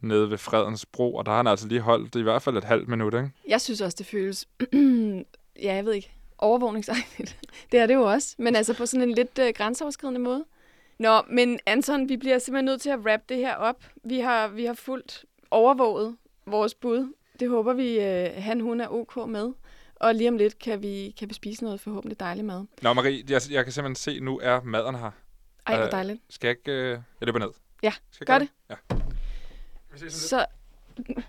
[0.02, 2.64] nede ved Fredens Bro, og der har han altså lige holdt i hvert fald et
[2.64, 3.32] halvt minut, ikke?
[3.48, 4.48] Jeg synes også, det føles,
[5.64, 7.38] ja, jeg ved ikke, overvågningsagtigt.
[7.72, 10.46] det er det jo også, men altså på sådan en lidt øh, grænseoverskridende måde.
[10.98, 13.84] Nå, men Anton, vi bliver simpelthen nødt til at wrap det her op.
[14.04, 17.14] Vi har, vi har fuldt overvåget vores bud.
[17.40, 19.54] Det håber vi, øh, han hun er ok med.
[19.96, 22.66] Og lige om lidt kan vi, kan vi spise noget forhåbentlig dejligt mad.
[22.82, 25.12] Nå, Marie, jeg, jeg kan simpelthen se, nu er maden her.
[25.68, 26.22] Ej, hvor Øh, dejligt.
[26.30, 26.72] Skal jeg ikke...
[26.72, 27.50] Øh, jeg løber ned.
[27.84, 28.48] Ja, Skal jeg gør gøre
[30.00, 30.00] det.
[30.02, 30.10] Ja.
[30.10, 30.46] Så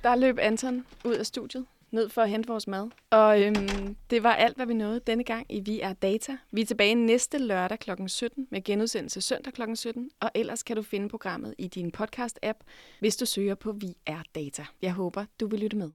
[0.02, 1.66] der løb Anton ud af studiet,
[1.96, 2.88] ned for at hente vores mad.
[3.10, 6.36] Og øhm, det var alt, hvad vi nåede denne gang i Vi er Data.
[6.50, 7.90] Vi er tilbage næste lørdag kl.
[8.06, 9.62] 17 med genudsendelse søndag kl.
[9.74, 10.10] 17.
[10.20, 12.58] Og ellers kan du finde programmet i din podcast-app,
[13.00, 14.66] hvis du søger på Vi er Data.
[14.82, 15.90] Jeg håber, du vil lytte med.